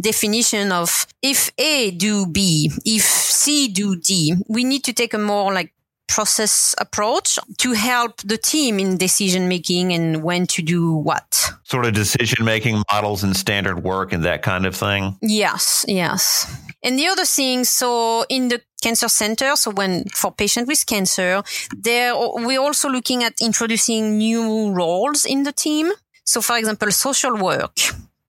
definition 0.00 0.72
of 0.72 1.06
if 1.22 1.50
A 1.58 1.90
do 1.90 2.26
B, 2.26 2.70
if 2.84 3.02
C 3.02 3.68
do 3.68 3.96
D. 3.96 4.34
We 4.48 4.64
need 4.64 4.84
to 4.84 4.92
take 4.92 5.14
a 5.14 5.18
more 5.18 5.52
like 5.52 5.72
process 6.08 6.74
approach 6.78 7.38
to 7.58 7.72
help 7.72 8.16
the 8.22 8.36
team 8.36 8.80
in 8.80 8.96
decision 8.96 9.48
making 9.48 9.92
and 9.92 10.22
when 10.22 10.46
to 10.48 10.60
do 10.60 10.92
what. 10.92 11.52
Sort 11.62 11.86
of 11.86 11.94
decision 11.94 12.44
making 12.44 12.82
models 12.92 13.22
and 13.22 13.36
standard 13.36 13.84
work 13.84 14.12
and 14.12 14.24
that 14.24 14.42
kind 14.42 14.66
of 14.66 14.74
thing. 14.74 15.16
Yes, 15.22 15.84
yes. 15.86 16.52
And 16.82 16.98
the 16.98 17.06
other 17.08 17.24
thing, 17.24 17.64
so 17.64 18.24
in 18.28 18.48
the 18.48 18.60
cancer 18.82 19.08
center, 19.08 19.56
so 19.56 19.70
when 19.70 20.04
for 20.14 20.32
patient 20.32 20.66
with 20.66 20.86
cancer, 20.86 21.42
there 21.76 22.14
we're 22.16 22.60
also 22.60 22.88
looking 22.88 23.22
at 23.22 23.34
introducing 23.40 24.16
new 24.16 24.72
roles 24.72 25.24
in 25.24 25.42
the 25.42 25.52
team. 25.52 25.92
So 26.24 26.40
for 26.40 26.56
example, 26.56 26.90
social 26.90 27.36
work 27.36 27.76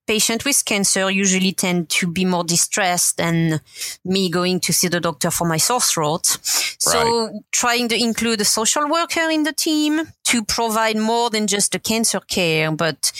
patients 0.06 0.44
with 0.44 0.64
cancer 0.64 1.10
usually 1.10 1.52
tend 1.52 1.88
to 1.88 2.06
be 2.06 2.24
more 2.24 2.44
distressed 2.44 3.16
than 3.16 3.60
me 4.04 4.28
going 4.28 4.60
to 4.60 4.72
see 4.72 4.88
the 4.88 5.00
doctor 5.00 5.30
for 5.30 5.46
my 5.46 5.56
sore 5.56 5.80
throat. 5.80 6.26
So 6.78 7.26
right. 7.26 7.32
trying 7.52 7.88
to 7.88 7.96
include 7.96 8.40
a 8.40 8.44
social 8.44 8.88
worker 8.88 9.30
in 9.30 9.44
the 9.44 9.52
team 9.52 10.02
to 10.24 10.44
provide 10.44 10.96
more 10.96 11.30
than 11.30 11.46
just 11.46 11.72
the 11.72 11.78
cancer 11.78 12.20
care, 12.20 12.72
but 12.72 13.12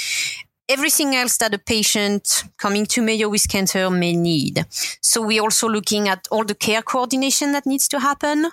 everything 0.73 1.15
else 1.15 1.37
that 1.39 1.55
a 1.55 1.59
patient 1.59 2.45
coming 2.57 2.87
to 2.87 3.03
Mayo 3.03 3.29
with 3.29 3.49
cancer 3.49 3.91
may 3.91 4.15
need. 4.15 4.65
So 5.01 5.23
we're 5.23 5.43
also 5.43 5.69
looking 5.69 6.09
at 6.09 6.27
all 6.31 6.45
the 6.45 6.55
care 6.55 6.83
coordination 6.83 7.53
that 7.53 7.67
needs 7.67 7.87
to 7.89 8.01
happen. 8.01 8.47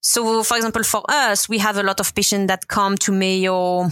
So, 0.00 0.42
for 0.42 0.56
example, 0.56 0.82
for 0.82 1.02
us, 1.08 1.48
we 1.48 1.58
have 1.58 1.76
a 1.76 1.82
lot 1.82 2.00
of 2.00 2.14
patients 2.14 2.48
that 2.48 2.68
come 2.68 2.96
to 2.98 3.12
Mayo 3.12 3.88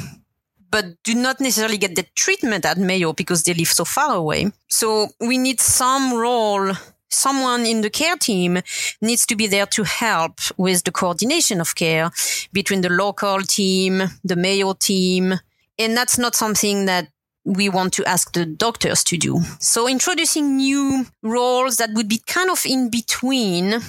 but 0.71 0.85
do 1.03 1.15
not 1.15 1.41
necessarily 1.41 1.79
get 1.79 1.97
the 1.97 2.05
treatment 2.15 2.67
at 2.67 2.77
Mayo 2.77 3.15
because 3.15 3.43
they 3.43 3.55
live 3.55 3.69
so 3.69 3.87
far 3.87 4.15
away. 4.15 4.53
So 4.69 5.09
we 5.19 5.39
need 5.39 5.61
some 5.61 6.13
role 6.13 6.73
someone 7.11 7.65
in 7.67 7.81
the 7.81 7.91
care 7.91 8.17
team 8.17 8.59
needs 9.01 9.27
to 9.27 9.37
be 9.37 9.47
there 9.47 9.67
to 9.67 9.83
help 9.83 10.41
with 10.57 10.85
the 10.85 10.93
coordination 10.93 11.61
of 11.61 11.75
care 11.75 12.11
between 12.53 12.83
the 12.83 12.91
local 12.91 13.41
team, 13.41 14.03
the 14.25 14.37
Mayo 14.37 14.75
team. 14.75 15.35
And 15.79 15.97
that's 15.97 16.19
not 16.19 16.35
something 16.35 16.87
that 16.87 17.09
we 17.49 17.69
want 17.69 17.95
to 17.95 18.05
ask 18.05 18.33
the 18.35 18.45
doctors 18.45 19.03
to 19.05 19.17
do. 19.17 19.41
So 19.59 19.89
introducing 19.89 20.57
new 20.57 21.07
roles 21.23 21.79
that 21.79 21.91
would 21.95 22.09
be 22.09 22.21
kind 22.27 22.51
of 22.51 22.65
in 22.67 22.91
between 22.91 23.81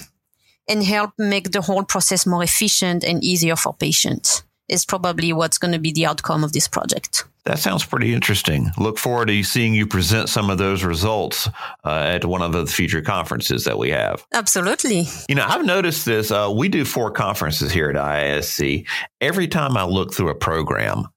and 0.66 0.82
help 0.82 1.12
make 1.18 1.50
the 1.50 1.60
whole 1.60 1.84
process 1.84 2.26
more 2.26 2.42
efficient 2.42 3.04
and 3.04 3.22
easier 3.22 3.56
for 3.56 3.74
patients 3.74 4.44
is 4.68 4.86
probably 4.86 5.32
what's 5.32 5.58
going 5.58 5.72
to 5.72 5.80
be 5.80 5.92
the 5.92 6.06
outcome 6.06 6.44
of 6.44 6.52
this 6.52 6.68
project. 6.68 7.24
That 7.44 7.58
sounds 7.58 7.84
pretty 7.84 8.14
interesting. 8.14 8.70
Look 8.78 8.98
forward 8.98 9.28
to 9.28 9.42
seeing 9.42 9.74
you 9.74 9.86
present 9.86 10.28
some 10.28 10.50
of 10.50 10.58
those 10.58 10.84
results 10.84 11.48
uh, 11.84 11.90
at 11.90 12.24
one 12.24 12.42
of 12.42 12.52
the 12.52 12.66
future 12.66 13.02
conferences 13.02 13.64
that 13.64 13.78
we 13.78 13.90
have. 13.90 14.24
Absolutely. 14.32 15.06
You 15.28 15.34
know, 15.34 15.46
I've 15.46 15.64
noticed 15.64 16.04
this. 16.04 16.30
Uh, 16.30 16.52
we 16.54 16.68
do 16.68 16.84
four 16.84 17.10
conferences 17.10 17.72
here 17.72 17.90
at 17.90 17.96
IISE. 17.96 18.86
Every 19.20 19.48
time 19.48 19.76
I 19.76 19.84
look 19.84 20.14
through 20.14 20.28
a 20.28 20.34
program, 20.34 21.08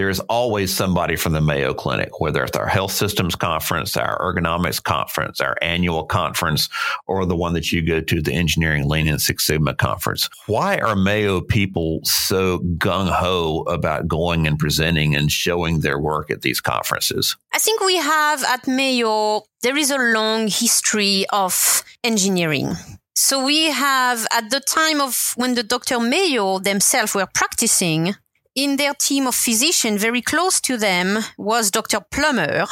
there's 0.00 0.20
always 0.20 0.74
somebody 0.74 1.14
from 1.14 1.34
the 1.34 1.42
Mayo 1.42 1.74
Clinic, 1.74 2.20
whether 2.20 2.42
it's 2.42 2.56
our 2.56 2.66
health 2.66 2.90
systems 2.90 3.34
conference, 3.34 3.98
our 3.98 4.18
ergonomics 4.18 4.82
conference, 4.82 5.42
our 5.42 5.58
annual 5.60 6.04
conference, 6.04 6.70
or 7.06 7.26
the 7.26 7.36
one 7.36 7.52
that 7.52 7.70
you 7.70 7.86
go 7.86 8.00
to, 8.00 8.22
the 8.22 8.32
engineering 8.32 8.88
lean 8.88 9.06
and 9.08 9.20
six 9.20 9.44
sigma 9.44 9.74
conference. 9.74 10.30
Why 10.46 10.78
are 10.78 10.96
Mayo 10.96 11.42
people 11.42 12.00
so 12.04 12.60
gung 12.78 13.10
ho 13.10 13.60
about 13.68 14.08
going 14.08 14.46
and 14.46 14.58
presenting 14.58 15.14
and 15.14 15.30
showing 15.30 15.80
their 15.80 15.98
work 15.98 16.30
at 16.30 16.40
these 16.40 16.62
conferences? 16.62 17.36
I 17.52 17.58
think 17.58 17.82
we 17.82 17.96
have 17.98 18.42
at 18.44 18.66
Mayo, 18.66 19.42
there 19.60 19.76
is 19.76 19.90
a 19.90 19.98
long 19.98 20.48
history 20.48 21.26
of 21.30 21.84
engineering. 22.02 22.72
So 23.14 23.44
we 23.44 23.64
have 23.70 24.26
at 24.32 24.48
the 24.48 24.60
time 24.60 25.02
of 25.02 25.34
when 25.36 25.56
the 25.56 25.62
Dr. 25.62 26.00
Mayo 26.00 26.58
themselves 26.58 27.14
were 27.14 27.28
practicing, 27.34 28.14
in 28.64 28.76
their 28.76 28.94
team 28.94 29.26
of 29.26 29.34
physicians, 29.34 30.02
very 30.02 30.22
close 30.22 30.60
to 30.60 30.76
them 30.76 31.18
was 31.38 31.70
Dr. 31.70 32.00
Plummer, 32.10 32.66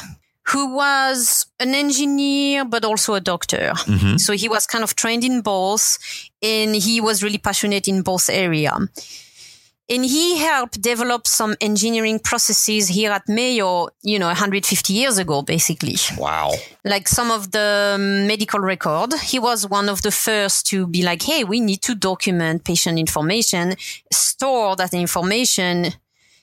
who 0.49 0.75
was 0.75 1.47
an 1.61 1.75
engineer, 1.75 2.65
but 2.65 2.85
also 2.85 3.15
a 3.15 3.21
doctor. 3.21 3.73
Mm-hmm. 3.75 4.17
So 4.17 4.33
he 4.35 4.49
was 4.49 4.67
kind 4.67 4.85
of 4.85 4.95
trained 4.95 5.25
in 5.25 5.41
both 5.41 5.99
and 6.43 6.75
he 6.75 7.01
was 7.01 7.23
really 7.23 7.39
passionate 7.39 7.89
in 7.89 8.03
both 8.03 8.29
area 8.29 8.77
and 9.91 10.05
he 10.05 10.39
helped 10.39 10.83
develop 10.83 11.27
some 11.27 11.57
engineering 11.61 12.19
processes 12.19 12.89
here 12.89 13.11
at 13.11 13.27
Mayo, 13.29 13.89
you 14.03 14.19
know, 14.19 14.27
150 14.27 14.93
years 14.93 15.17
ago, 15.17 15.41
basically. 15.43 15.97
Wow. 16.19 16.53
Like 16.85 17.09
some 17.09 17.31
of 17.31 17.53
the 17.53 17.95
um, 17.95 18.27
medical 18.27 18.61
record. 18.61 19.15
He 19.15 19.39
was 19.39 19.67
one 19.67 19.89
of 19.89 20.03
the 20.03 20.11
first 20.11 20.67
to 20.67 20.87
be 20.87 21.03
like, 21.03 21.23
Hey, 21.23 21.43
we 21.45 21.61
need 21.61 21.81
to 21.83 21.95
document 21.95 22.65
patient 22.65 22.99
information, 22.99 23.77
store 24.13 24.77
that 24.77 24.93
information 24.93 25.95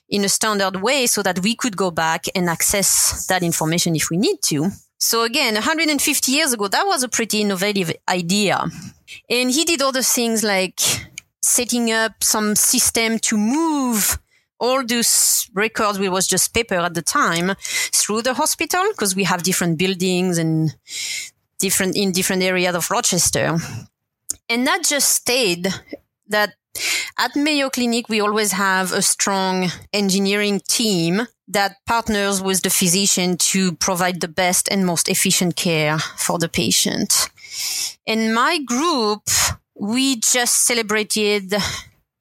in 0.08 0.24
a 0.24 0.28
standard 0.28 0.82
way 0.82 1.06
so 1.06 1.22
that 1.22 1.40
we 1.40 1.54
could 1.54 1.76
go 1.76 1.90
back 1.90 2.26
and 2.34 2.48
access 2.48 3.26
that 3.26 3.42
information 3.42 3.94
if 3.94 4.10
we 4.10 4.16
need 4.16 4.42
to. 4.42 4.70
So 4.98 5.22
again, 5.22 5.54
150 5.54 6.32
years 6.32 6.52
ago, 6.52 6.68
that 6.68 6.84
was 6.84 7.02
a 7.02 7.08
pretty 7.08 7.40
innovative 7.40 7.92
idea. 8.08 8.64
And 9.30 9.50
he 9.50 9.64
did 9.64 9.82
other 9.82 10.02
things 10.02 10.42
like 10.42 10.80
setting 11.42 11.90
up 11.92 12.22
some 12.22 12.56
system 12.56 13.18
to 13.20 13.36
move 13.36 14.18
all 14.58 14.84
those 14.84 15.50
records, 15.54 15.98
which 15.98 16.10
was 16.10 16.26
just 16.26 16.54
paper 16.54 16.76
at 16.76 16.94
the 16.94 17.02
time, 17.02 17.52
through 17.60 18.22
the 18.22 18.34
hospital 18.34 18.84
because 18.90 19.14
we 19.14 19.24
have 19.24 19.42
different 19.42 19.78
buildings 19.78 20.38
and 20.38 20.74
different 21.58 21.96
in 21.96 22.12
different 22.12 22.42
areas 22.42 22.74
of 22.74 22.90
Rochester. 22.90 23.56
And 24.48 24.66
that 24.66 24.84
just 24.84 25.10
stayed 25.10 25.68
that 26.28 26.54
at 27.18 27.34
Mayo 27.34 27.70
Clinic, 27.70 28.08
we 28.08 28.20
always 28.20 28.52
have 28.52 28.92
a 28.92 29.02
strong 29.02 29.70
engineering 29.92 30.60
team 30.68 31.26
that 31.48 31.76
partners 31.86 32.42
with 32.42 32.62
the 32.62 32.70
physician 32.70 33.36
to 33.38 33.72
provide 33.76 34.20
the 34.20 34.28
best 34.28 34.68
and 34.70 34.84
most 34.84 35.08
efficient 35.08 35.56
care 35.56 35.98
for 35.98 36.38
the 36.38 36.48
patient. 36.48 37.30
And 38.06 38.34
my 38.34 38.58
group 38.58 39.22
we 39.78 40.16
just 40.16 40.66
celebrated 40.66 41.54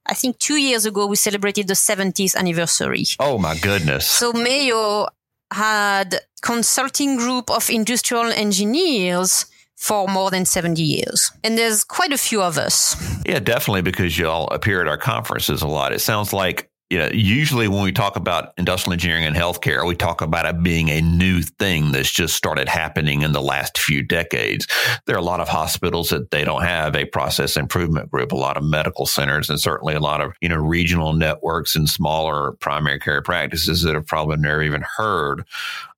I 0.07 0.13
think 0.13 0.37
two 0.37 0.57
years 0.57 0.85
ago 0.85 1.07
we 1.07 1.15
celebrated 1.15 1.67
the 1.67 1.73
70th 1.73 2.35
anniversary. 2.35 3.05
Oh 3.19 3.37
my 3.37 3.57
goodness. 3.57 4.09
So 4.09 4.33
Mayo 4.33 5.07
had 5.51 6.19
consulting 6.41 7.17
group 7.17 7.49
of 7.49 7.69
industrial 7.69 8.31
engineers 8.31 9.47
for 9.75 10.07
more 10.07 10.31
than 10.31 10.45
70 10.45 10.81
years. 10.81 11.31
And 11.43 11.57
there's 11.57 11.83
quite 11.83 12.13
a 12.13 12.17
few 12.17 12.41
of 12.41 12.57
us. 12.57 12.95
Yeah, 13.25 13.39
definitely 13.39 13.81
because 13.81 14.17
y'all 14.17 14.47
appear 14.47 14.81
at 14.81 14.87
our 14.87 14.97
conferences 14.97 15.61
a 15.61 15.67
lot. 15.67 15.91
It 15.91 15.99
sounds 15.99 16.33
like 16.33 16.69
you 16.95 17.01
know, 17.01 17.09
usually 17.11 17.67
when 17.67 17.83
we 17.83 17.91
talk 17.91 18.15
about 18.15 18.53
industrial 18.57 18.93
engineering 18.93 19.25
and 19.25 19.35
healthcare, 19.35 19.85
we 19.85 19.97
talk 19.97 20.21
about 20.21 20.45
it 20.45 20.63
being 20.63 20.87
a 20.87 21.01
new 21.01 21.41
thing 21.41 21.91
that's 21.91 22.09
just 22.09 22.37
started 22.37 22.69
happening 22.69 23.21
in 23.23 23.33
the 23.33 23.41
last 23.41 23.77
few 23.77 24.01
decades. 24.01 24.65
There 25.05 25.13
are 25.13 25.19
a 25.19 25.21
lot 25.21 25.41
of 25.41 25.49
hospitals 25.49 26.07
that 26.07 26.31
they 26.31 26.45
don't 26.45 26.63
have 26.63 26.95
a 26.95 27.03
process 27.03 27.57
improvement 27.57 28.09
group, 28.09 28.31
a 28.31 28.37
lot 28.37 28.55
of 28.55 28.63
medical 28.63 29.05
centers, 29.05 29.49
and 29.49 29.59
certainly 29.59 29.93
a 29.93 29.99
lot 29.99 30.21
of, 30.21 30.31
you 30.39 30.47
know, 30.47 30.55
regional 30.55 31.11
networks 31.11 31.75
and 31.75 31.89
smaller 31.89 32.53
primary 32.61 32.99
care 32.99 33.21
practices 33.21 33.81
that 33.81 33.95
have 33.95 34.07
probably 34.07 34.37
never 34.37 34.63
even 34.63 34.85
heard 34.95 35.43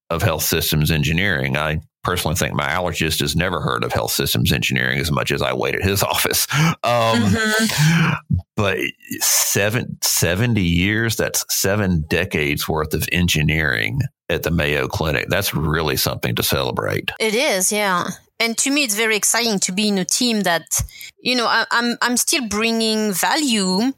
of 0.10 0.22
health 0.22 0.44
systems 0.44 0.92
engineering. 0.92 1.58
I 1.58 1.82
personally 2.04 2.36
think 2.36 2.54
my 2.54 2.70
allergist 2.70 3.20
has 3.20 3.36
never 3.36 3.60
heard 3.60 3.84
of 3.84 3.92
health 3.92 4.12
systems 4.12 4.54
engineering 4.54 4.98
as 4.98 5.12
much 5.12 5.32
as 5.32 5.42
I 5.42 5.54
wait 5.54 5.76
at 5.76 5.84
his 5.84 6.04
office. 6.16 6.48
Um, 6.54 6.72
mm-hmm. 6.84 8.36
But 8.56 8.78
seven, 9.20 9.98
70 10.02 10.62
years, 10.62 11.16
that's 11.18 11.44
seven 11.50 12.06
decades 12.08 12.68
worth 12.68 12.94
of 12.94 13.08
engineering 13.12 14.00
at 14.30 14.44
the 14.44 14.52
Mayo 14.52 14.88
Clinic. 14.88 15.28
That's 15.30 15.54
really 15.54 15.98
something 15.98 16.36
to 16.36 16.44
celebrate. 16.44 17.12
It 17.20 17.36
is, 17.36 17.72
yeah. 17.72 18.08
And 18.40 18.58
to 18.60 18.72
me, 18.72 18.84
it's 18.84 18.96
very 18.96 19.16
exciting 19.16 19.60
to 19.60 19.72
be 19.72 19.88
in 19.90 19.98
a 19.98 20.06
team 20.06 20.42
that, 20.42 20.82
you 21.20 21.36
know, 21.36 21.48
I, 21.48 21.66
I'm, 21.72 21.98
I'm 22.02 22.18
still 22.18 22.48
bringing 22.48 23.12
value, 23.12 23.92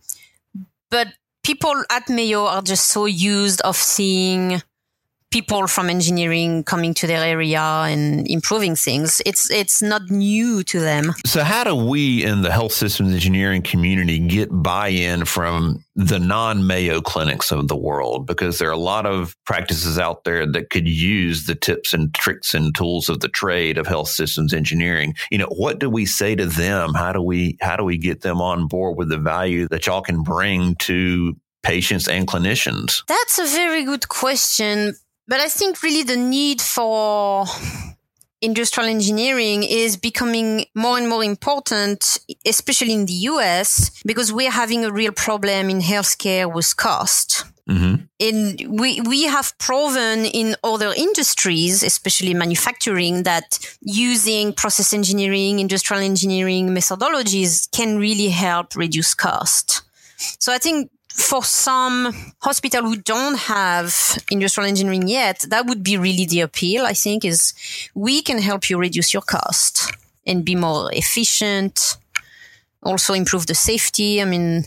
but 0.90 1.10
people 1.44 1.84
at 1.92 2.10
Mayo 2.10 2.46
are 2.46 2.62
just 2.62 2.88
so 2.88 3.06
used 3.06 3.62
of 3.62 3.76
seeing 3.76 4.62
people 5.32 5.68
from 5.68 5.90
engineering 5.90 6.64
coming 6.64 6.94
to 6.96 7.08
their 7.08 7.24
area 7.24 7.62
and 7.62 8.28
improving 8.28 8.76
things. 8.76 9.22
It's 9.26 9.50
it's 9.52 9.82
not 9.82 10.10
new 10.10 10.64
to 10.64 10.80
them. 10.80 11.14
So 11.26 11.44
how 11.44 11.64
do 11.64 11.76
we 11.76 12.24
in 12.24 12.42
the 12.42 12.52
health 12.52 12.72
systems 12.72 13.14
engineering 13.14 13.62
community 13.62 14.20
get 14.20 14.50
buy-in 14.52 15.26
from 15.26 15.84
the 15.96 16.20
non-Mayo 16.20 17.02
clinics 17.02 17.52
of 17.52 17.68
the 17.68 17.78
world? 17.78 18.26
Because 18.26 18.58
there 18.58 18.70
are 18.70 18.74
a 18.74 18.78
lot 18.78 19.06
of 19.06 19.36
practices 19.46 20.00
out 20.00 20.24
there 20.24 20.46
that 20.52 20.70
could 20.70 20.88
use 20.88 21.46
the 21.46 21.56
tips 21.56 21.94
and 21.94 22.14
tricks 22.14 22.54
and 22.54 22.76
tools 22.76 23.10
of 23.10 23.20
the 23.20 23.30
trade 23.30 23.78
of 23.78 23.88
health 23.88 24.10
systems 24.10 24.54
engineering. 24.54 25.14
You 25.30 25.38
know, 25.40 25.50
what 25.50 25.80
do 25.80 25.90
we 25.90 26.06
say 26.06 26.36
to 26.36 26.46
them? 26.46 26.94
How 26.94 27.14
do 27.14 27.22
we 27.22 27.58
how 27.62 27.76
do 27.76 27.84
we 27.84 27.98
get 27.98 28.22
them 28.22 28.42
on 28.42 28.68
board 28.68 28.98
with 28.98 29.10
the 29.10 29.18
value 29.18 29.68
that 29.68 29.86
y'all 29.86 30.02
can 30.02 30.24
bring 30.24 30.76
to 30.76 31.36
patients 31.62 32.08
and 32.08 32.28
clinicians? 32.28 33.04
That's 33.08 33.38
a 33.38 33.46
very 33.46 33.84
good 33.84 34.08
question. 34.10 34.96
But 35.30 35.40
I 35.40 35.48
think 35.48 35.84
really 35.84 36.02
the 36.02 36.18
need 36.18 36.60
for 36.60 37.46
industrial 38.42 38.90
engineering 38.90 39.64
is 39.64 39.96
becoming 39.96 40.66
more 40.74 40.98
and 40.98 41.08
more 41.08 41.24
important, 41.24 42.18
especially 42.48 42.94
in 42.94 43.06
the 43.06 43.14
US, 43.14 44.02
because 44.04 44.34
we're 44.34 44.50
having 44.50 44.84
a 44.84 44.92
real 44.92 45.12
problem 45.12 45.70
in 45.70 45.82
healthcare 45.82 46.52
with 46.52 46.76
cost. 46.78 47.46
Mm-hmm. 47.70 47.96
And 48.20 48.80
we, 48.80 49.02
we 49.02 49.26
have 49.26 49.56
proven 49.60 50.26
in 50.26 50.56
other 50.64 50.92
industries, 50.98 51.84
especially 51.84 52.34
manufacturing, 52.34 53.22
that 53.24 53.60
using 53.82 54.52
process 54.54 54.94
engineering, 54.94 55.60
industrial 55.60 56.02
engineering 56.02 56.70
methodologies 56.70 57.70
can 57.72 58.00
really 58.00 58.30
help 58.30 58.76
reduce 58.76 59.14
cost. 59.14 59.84
So 60.40 60.52
I 60.52 60.58
think 60.58 60.90
for 61.14 61.44
some 61.44 62.14
hospital 62.42 62.84
who 62.84 62.96
don't 62.96 63.38
have 63.38 64.18
industrial 64.32 64.68
engineering 64.68 65.08
yet, 65.08 65.46
that 65.50 65.66
would 65.66 65.84
be 65.84 65.98
really 65.98 66.26
the 66.26 66.42
appeal, 66.42 66.86
I 66.86 66.94
think, 66.94 67.26
is 67.26 67.54
we 67.96 68.22
can 68.22 68.40
help 68.40 68.70
you 68.70 68.78
reduce 68.78 69.14
your 69.14 69.24
cost 69.24 69.92
and 70.26 70.46
be 70.46 70.56
more 70.56 70.92
efficient, 70.94 71.98
also 72.84 73.14
improve 73.14 73.48
the 73.48 73.56
safety. 73.56 74.22
I 74.22 74.26
mean, 74.26 74.66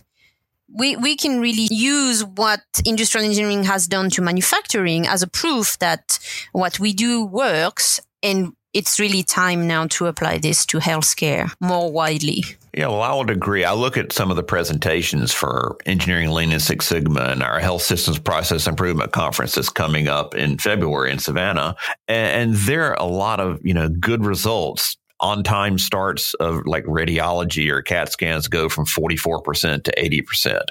we, 0.69 0.97
we 0.97 1.17
can 1.17 1.41
really 1.41 1.69
use 1.71 2.25
what 2.25 2.61
industrial 2.85 3.27
engineering 3.27 3.65
has 3.65 3.87
done 3.87 4.11
to 4.11 4.23
manufacturing 4.23 5.07
as 5.07 5.23
a 5.23 5.29
proof 5.29 5.79
that 5.79 6.19
what 6.53 6.81
we 6.81 6.93
do 6.93 7.25
works 7.25 8.01
and 8.23 8.55
it's 8.73 8.99
really 8.99 9.23
time 9.23 9.67
now 9.67 9.87
to 9.87 10.07
apply 10.07 10.39
this 10.39 10.65
to 10.67 10.79
healthcare 10.79 11.53
more 11.61 11.91
widely. 11.91 12.45
Yeah, 12.75 12.87
well, 12.87 13.03
I 13.03 13.15
would 13.15 13.29
agree. 13.29 13.65
I 13.65 13.75
look 13.75 13.99
at 13.99 14.13
some 14.13 14.31
of 14.31 14.37
the 14.37 14.43
presentations 14.43 15.31
for 15.31 15.77
Engineering 15.85 16.31
Lean 16.31 16.53
and 16.53 16.63
Six 16.63 16.87
Sigma 16.87 17.21
and 17.21 17.43
our 17.43 17.61
Health 17.61 17.83
Systems 17.83 18.19
Process 18.19 18.67
Improvement 18.67 19.13
Conference 19.13 19.55
that's 19.55 19.69
coming 19.69 20.09
up 20.09 20.35
in 20.35 20.57
February 20.57 21.11
in 21.11 21.19
Savannah. 21.19 21.77
And, 22.09 22.55
there 22.63 22.91
are 22.91 22.97
a 22.99 23.05
lot 23.05 23.41
of, 23.41 23.61
you 23.63 23.75
know, 23.75 23.89
good 23.89 24.25
results 24.25 24.97
on 25.21 25.43
time 25.43 25.79
starts 25.79 26.35
of 26.35 26.67
like 26.67 26.85
radiology 26.85 27.71
or 27.71 27.83
CAT 27.83 28.11
scans 28.11 28.49
go 28.49 28.69
from 28.69 28.85
44% 28.85 29.85
to 29.85 29.93
80%. 29.93 30.63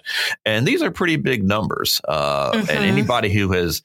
And 0.46 0.68
these 0.68 0.82
are 0.82 0.92
pretty 0.92 1.16
big 1.16 1.44
numbers. 1.44 2.02
Uh, 2.08 2.52
mm-hmm. 2.52 2.70
And 2.70 2.80
anybody 2.80 3.32
who 3.32 3.52
has 3.54 3.82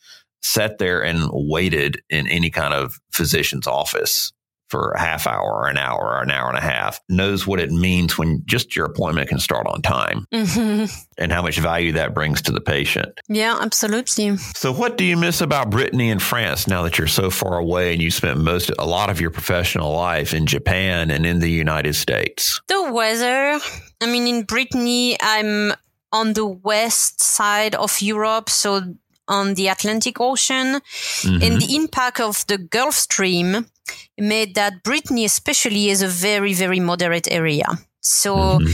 sat 0.46 0.78
there 0.78 1.02
and 1.02 1.28
waited 1.32 2.00
in 2.08 2.26
any 2.28 2.50
kind 2.50 2.72
of 2.72 2.98
physician's 3.12 3.66
office 3.66 4.32
for 4.68 4.90
a 4.92 5.00
half 5.00 5.26
hour 5.26 5.44
or 5.44 5.68
an 5.68 5.76
hour 5.76 6.00
or 6.00 6.22
an 6.22 6.30
hour 6.30 6.48
and 6.48 6.58
a 6.58 6.62
half 6.62 7.00
knows 7.08 7.46
what 7.46 7.60
it 7.60 7.70
means 7.70 8.18
when 8.18 8.42
just 8.46 8.74
your 8.74 8.86
appointment 8.86 9.28
can 9.28 9.38
start 9.38 9.66
on 9.66 9.80
time 9.80 10.26
mm-hmm. 10.32 10.86
and 11.18 11.32
how 11.32 11.42
much 11.42 11.58
value 11.58 11.92
that 11.92 12.14
brings 12.14 12.42
to 12.42 12.52
the 12.52 12.60
patient. 12.60 13.20
Yeah, 13.28 13.58
absolutely. 13.60 14.36
So 14.36 14.72
what 14.72 14.96
do 14.96 15.04
you 15.04 15.16
miss 15.16 15.40
about 15.40 15.70
Brittany 15.70 16.10
and 16.10 16.20
France 16.20 16.66
now 16.66 16.82
that 16.82 16.98
you're 16.98 17.06
so 17.06 17.30
far 17.30 17.58
away 17.58 17.92
and 17.92 18.02
you 18.02 18.10
spent 18.10 18.40
most 18.40 18.70
a 18.78 18.86
lot 18.86 19.08
of 19.08 19.20
your 19.20 19.30
professional 19.30 19.92
life 19.92 20.34
in 20.34 20.46
Japan 20.46 21.10
and 21.10 21.24
in 21.24 21.38
the 21.38 21.50
United 21.50 21.94
States? 21.94 22.60
The 22.66 22.90
weather. 22.92 23.60
I 24.00 24.06
mean 24.06 24.26
in 24.26 24.42
Brittany 24.44 25.16
I'm 25.20 25.72
on 26.12 26.32
the 26.32 26.46
west 26.46 27.20
side 27.20 27.74
of 27.74 28.00
Europe 28.00 28.48
so 28.48 28.94
on 29.28 29.54
the 29.54 29.68
Atlantic 29.68 30.20
Ocean 30.20 30.80
mm-hmm. 30.80 31.42
and 31.42 31.60
the 31.60 31.74
impact 31.74 32.20
of 32.20 32.46
the 32.46 32.58
Gulf 32.58 32.94
Stream 32.94 33.66
made 34.18 34.54
that 34.54 34.82
Brittany 34.82 35.24
especially 35.24 35.88
is 35.88 36.02
a 36.02 36.08
very, 36.08 36.54
very 36.54 36.80
moderate 36.80 37.30
area. 37.30 37.66
So 38.00 38.36
mm-hmm. 38.36 38.72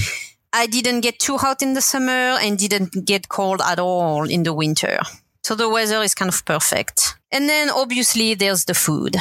I 0.53 0.67
didn't 0.67 1.01
get 1.01 1.19
too 1.19 1.39
hot 1.39 1.63
in 1.63 1.75
the 1.75 1.81
summer 1.81 2.39
and 2.41 2.59
didn't 2.59 3.05
get 3.05 3.29
cold 3.29 3.61
at 3.65 3.79
all 3.79 4.29
in 4.29 4.43
the 4.43 4.53
winter. 4.53 4.99
So 5.43 5.55
the 5.55 5.69
weather 5.69 6.03
is 6.03 6.15
kind 6.15 6.29
of 6.29 6.45
perfect. 6.45 7.17
And 7.31 7.49
then 7.49 7.71
obviously 7.71 8.35
there's 8.35 8.65
the 8.67 8.75
food. 8.75 9.17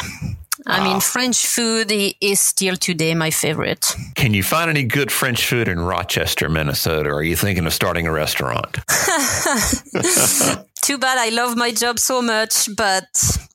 I 0.68 0.84
mean, 0.84 0.98
ah. 0.98 1.00
French 1.00 1.46
food 1.46 1.92
is 2.22 2.40
still 2.40 2.76
today 2.76 3.16
my 3.16 3.32
favorite. 3.32 3.96
Can 4.16 4.34
you 4.34 4.44
find 4.44 4.70
any 4.70 4.84
good 4.84 5.12
French 5.12 5.48
food 5.48 5.68
in 5.68 5.80
Rochester, 5.80 6.50
Minnesota? 6.50 7.10
Or 7.10 7.16
are 7.16 7.24
you 7.24 7.36
thinking 7.36 7.66
of 7.66 7.74
starting 7.74 8.08
a 8.08 8.12
restaurant? 8.12 8.76
Too 10.82 10.98
bad 10.98 11.18
I 11.18 11.30
love 11.30 11.56
my 11.56 11.72
job 11.72 12.00
so 12.00 12.22
much, 12.22 12.70
but 12.76 13.06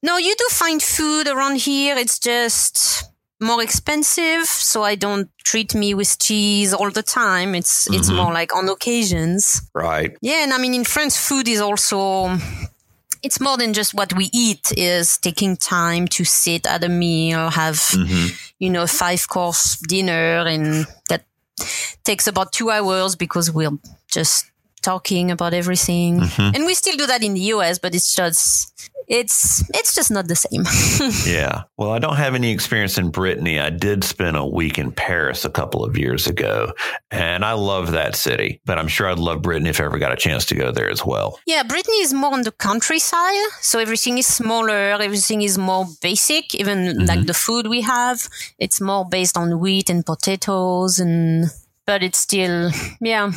no, 0.03 0.17
you 0.17 0.35
do 0.37 0.47
find 0.51 0.83
food 0.83 1.27
around 1.27 1.57
here. 1.57 1.97
It's 1.97 2.19
just 2.19 3.05
more 3.41 3.63
expensive, 3.63 4.47
so 4.47 4.83
I 4.83 4.95
don't 4.95 5.29
treat 5.45 5.75
me 5.75 5.95
with 5.95 6.19
cheese 6.19 6.73
all 6.73 6.91
the 6.91 7.03
time. 7.03 7.55
It's 7.55 7.85
mm-hmm. 7.85 7.95
it's 7.95 8.11
more 8.11 8.33
like 8.33 8.55
on 8.55 8.69
occasions. 8.69 9.63
Right. 9.75 10.17
Yeah, 10.23 10.45
and 10.45 10.53
I 10.53 10.59
mean 10.59 10.75
in 10.75 10.85
France 10.85 11.17
food 11.17 11.49
is 11.49 11.61
also 11.61 12.39
it's 13.27 13.41
more 13.41 13.57
than 13.57 13.73
just 13.73 13.93
what 13.93 14.15
we 14.15 14.31
eat 14.33 14.73
is 14.77 15.19
taking 15.19 15.57
time 15.57 16.07
to 16.07 16.25
sit 16.25 16.65
at 16.65 16.85
a 16.85 16.89
meal, 16.89 17.51
have, 17.51 17.75
mm-hmm. 17.75 18.35
you 18.61 18.71
know, 18.71 18.87
five 18.87 19.29
course 19.29 19.77
dinner 19.81 20.47
and 20.47 20.87
that 21.09 21.25
takes 22.05 22.29
about 22.29 22.53
two 22.53 22.71
hours 22.71 23.17
because 23.17 23.51
we're 23.51 23.77
just 24.09 24.49
talking 24.81 25.33
about 25.33 25.55
everything. 25.55 26.21
Mm-hmm. 26.21 26.55
And 26.55 26.67
we 26.67 26.75
still 26.75 26.97
do 26.97 27.07
that 27.09 27.25
in 27.25 27.35
the 27.35 27.41
US, 27.55 27.81
but 27.81 27.97
it's 27.97 28.15
just 28.15 28.91
it's 29.09 29.69
it's 29.71 29.95
just 29.95 30.11
not 30.11 30.29
the 30.29 30.37
same. 30.37 30.65
yeah. 31.33 31.63
Well, 31.77 31.91
I 31.91 31.99
don't 31.99 32.17
have 32.17 32.35
any 32.35 32.51
experience 32.51 32.99
in 32.99 33.11
Brittany. 33.11 33.61
I 33.61 33.71
did 33.71 34.05
spend 34.05 34.37
a 34.37 34.47
week 34.47 34.79
in 34.79 34.91
Paris 34.93 35.45
a 35.45 35.51
couple 35.51 35.85
of 35.85 35.97
years 35.97 36.27
ago, 36.27 36.73
and 37.11 37.45
I 37.45 37.53
love 37.53 37.93
that 37.93 38.17
city. 38.17 38.61
But 38.65 38.79
I'm 38.79 38.89
sure 38.89 39.09
I'd 39.09 39.19
love 39.19 39.43
Brittany 39.43 39.71
if 39.71 39.81
I 39.81 39.85
ever 39.85 39.99
got 39.99 40.13
a 40.13 40.17
chance 40.17 40.45
to 40.47 40.55
go 40.55 40.73
there 40.73 40.91
as 40.91 41.05
well. 41.05 41.39
Yeah, 41.47 41.63
Brittany 41.63 41.99
is 41.99 42.13
more 42.13 42.33
on 42.33 42.43
the 42.43 42.53
countryside, 42.53 43.47
so 43.61 43.79
everything 43.79 44.19
is 44.19 44.27
smaller, 44.27 44.93
everything 45.01 45.43
is 45.43 45.57
more 45.57 45.87
basic, 46.03 46.55
even 46.55 46.79
mm-hmm. 46.79 47.05
like 47.07 47.27
the 47.27 47.35
food 47.35 47.69
we 47.69 47.83
have, 47.83 48.29
it's 48.59 48.81
more 48.81 49.05
based 49.09 49.37
on 49.37 49.61
wheat 49.61 49.91
and 49.91 50.05
potatoes 50.05 50.99
and 50.99 51.47
but 51.87 52.03
it's 52.03 52.19
still 52.19 52.71
yeah, 53.01 53.31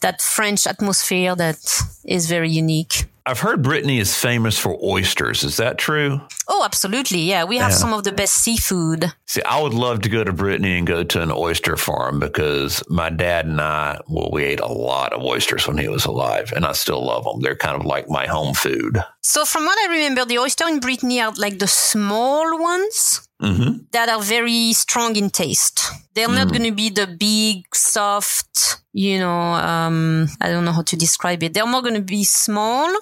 that 0.00 0.22
French 0.22 0.66
atmosphere 0.66 1.36
that 1.36 1.58
is 2.04 2.26
very 2.26 2.50
unique. 2.50 3.06
I've 3.28 3.40
heard 3.40 3.60
Brittany 3.60 3.98
is 3.98 4.14
famous 4.14 4.56
for 4.56 4.78
oysters. 4.80 5.42
Is 5.42 5.56
that 5.56 5.78
true? 5.78 6.20
Oh, 6.46 6.62
absolutely. 6.64 7.18
Yeah. 7.18 7.42
We 7.42 7.56
have 7.56 7.72
yeah. 7.72 7.76
some 7.76 7.92
of 7.92 8.04
the 8.04 8.12
best 8.12 8.34
seafood. 8.34 9.12
See, 9.26 9.42
I 9.42 9.60
would 9.60 9.74
love 9.74 10.02
to 10.02 10.08
go 10.08 10.22
to 10.22 10.32
Brittany 10.32 10.78
and 10.78 10.86
go 10.86 11.02
to 11.02 11.22
an 11.22 11.32
oyster 11.32 11.76
farm 11.76 12.20
because 12.20 12.84
my 12.88 13.10
dad 13.10 13.46
and 13.46 13.60
I, 13.60 13.98
well, 14.08 14.30
we 14.32 14.44
ate 14.44 14.60
a 14.60 14.68
lot 14.68 15.12
of 15.12 15.24
oysters 15.24 15.66
when 15.66 15.76
he 15.76 15.88
was 15.88 16.04
alive, 16.04 16.52
and 16.54 16.64
I 16.64 16.70
still 16.70 17.04
love 17.04 17.24
them. 17.24 17.40
They're 17.40 17.56
kind 17.56 17.74
of 17.74 17.84
like 17.84 18.08
my 18.08 18.26
home 18.26 18.54
food. 18.54 19.02
So, 19.22 19.44
from 19.44 19.64
what 19.64 19.76
I 19.76 19.92
remember, 19.92 20.24
the 20.24 20.38
oyster 20.38 20.68
in 20.68 20.78
Brittany 20.78 21.20
are 21.20 21.32
like 21.32 21.58
the 21.58 21.66
small 21.66 22.62
ones 22.62 23.28
mm-hmm. 23.42 23.78
that 23.90 24.08
are 24.08 24.22
very 24.22 24.72
strong 24.72 25.16
in 25.16 25.30
taste. 25.30 25.80
They're 26.14 26.28
mm. 26.28 26.36
not 26.36 26.50
going 26.50 26.62
to 26.62 26.72
be 26.72 26.90
the 26.90 27.08
big, 27.08 27.74
soft, 27.74 28.82
you 28.92 29.18
know, 29.18 29.36
um, 29.36 30.28
I 30.40 30.48
don't 30.48 30.64
know 30.64 30.72
how 30.72 30.82
to 30.82 30.96
describe 30.96 31.42
it. 31.42 31.54
They're 31.54 31.66
more 31.66 31.82
going 31.82 31.94
to 31.94 32.00
be 32.00 32.22
small 32.22 32.94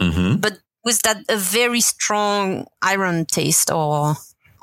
mm-hmm. 0.00 0.36
but 0.36 0.58
with 0.84 1.00
that 1.02 1.24
a 1.28 1.36
very 1.36 1.80
strong 1.80 2.66
iron 2.82 3.26
taste 3.26 3.70
or 3.70 4.16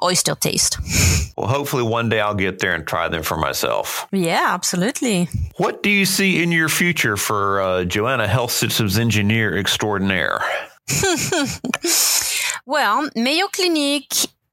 oyster 0.04 0.36
taste. 0.36 0.78
Well, 1.38 1.48
hopefully 1.50 1.82
one 1.82 2.10
day 2.10 2.20
I'll 2.20 2.36
get 2.36 2.60
there 2.60 2.76
and 2.76 2.86
try 2.86 3.08
them 3.08 3.24
for 3.24 3.38
myself. 3.38 4.06
Yeah, 4.12 4.48
absolutely. 4.50 5.28
What 5.58 5.82
do 5.82 5.90
you 5.90 6.06
see 6.06 6.44
in 6.44 6.52
your 6.52 6.70
future 6.70 7.18
for 7.18 7.62
uh, 7.62 7.86
Joanna 7.86 8.28
Health 8.28 8.52
Systems 8.52 9.00
Engineer 9.00 9.58
Extraordinaire? 9.58 10.42
well, 12.66 13.10
Mayo 13.16 13.48
Clinic 13.48 14.06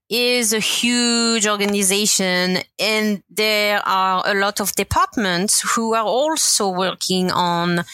is 0.09 0.53
a 0.53 0.59
huge 0.59 1.47
organization 1.47 2.59
and 2.79 3.23
there 3.29 3.83
are 3.87 4.23
a 4.27 4.35
lot 4.35 4.61
of 4.61 4.75
departments 4.75 5.61
who 5.75 5.95
are 5.95 6.05
also 6.05 6.71
working 6.71 7.31
on 7.31 7.85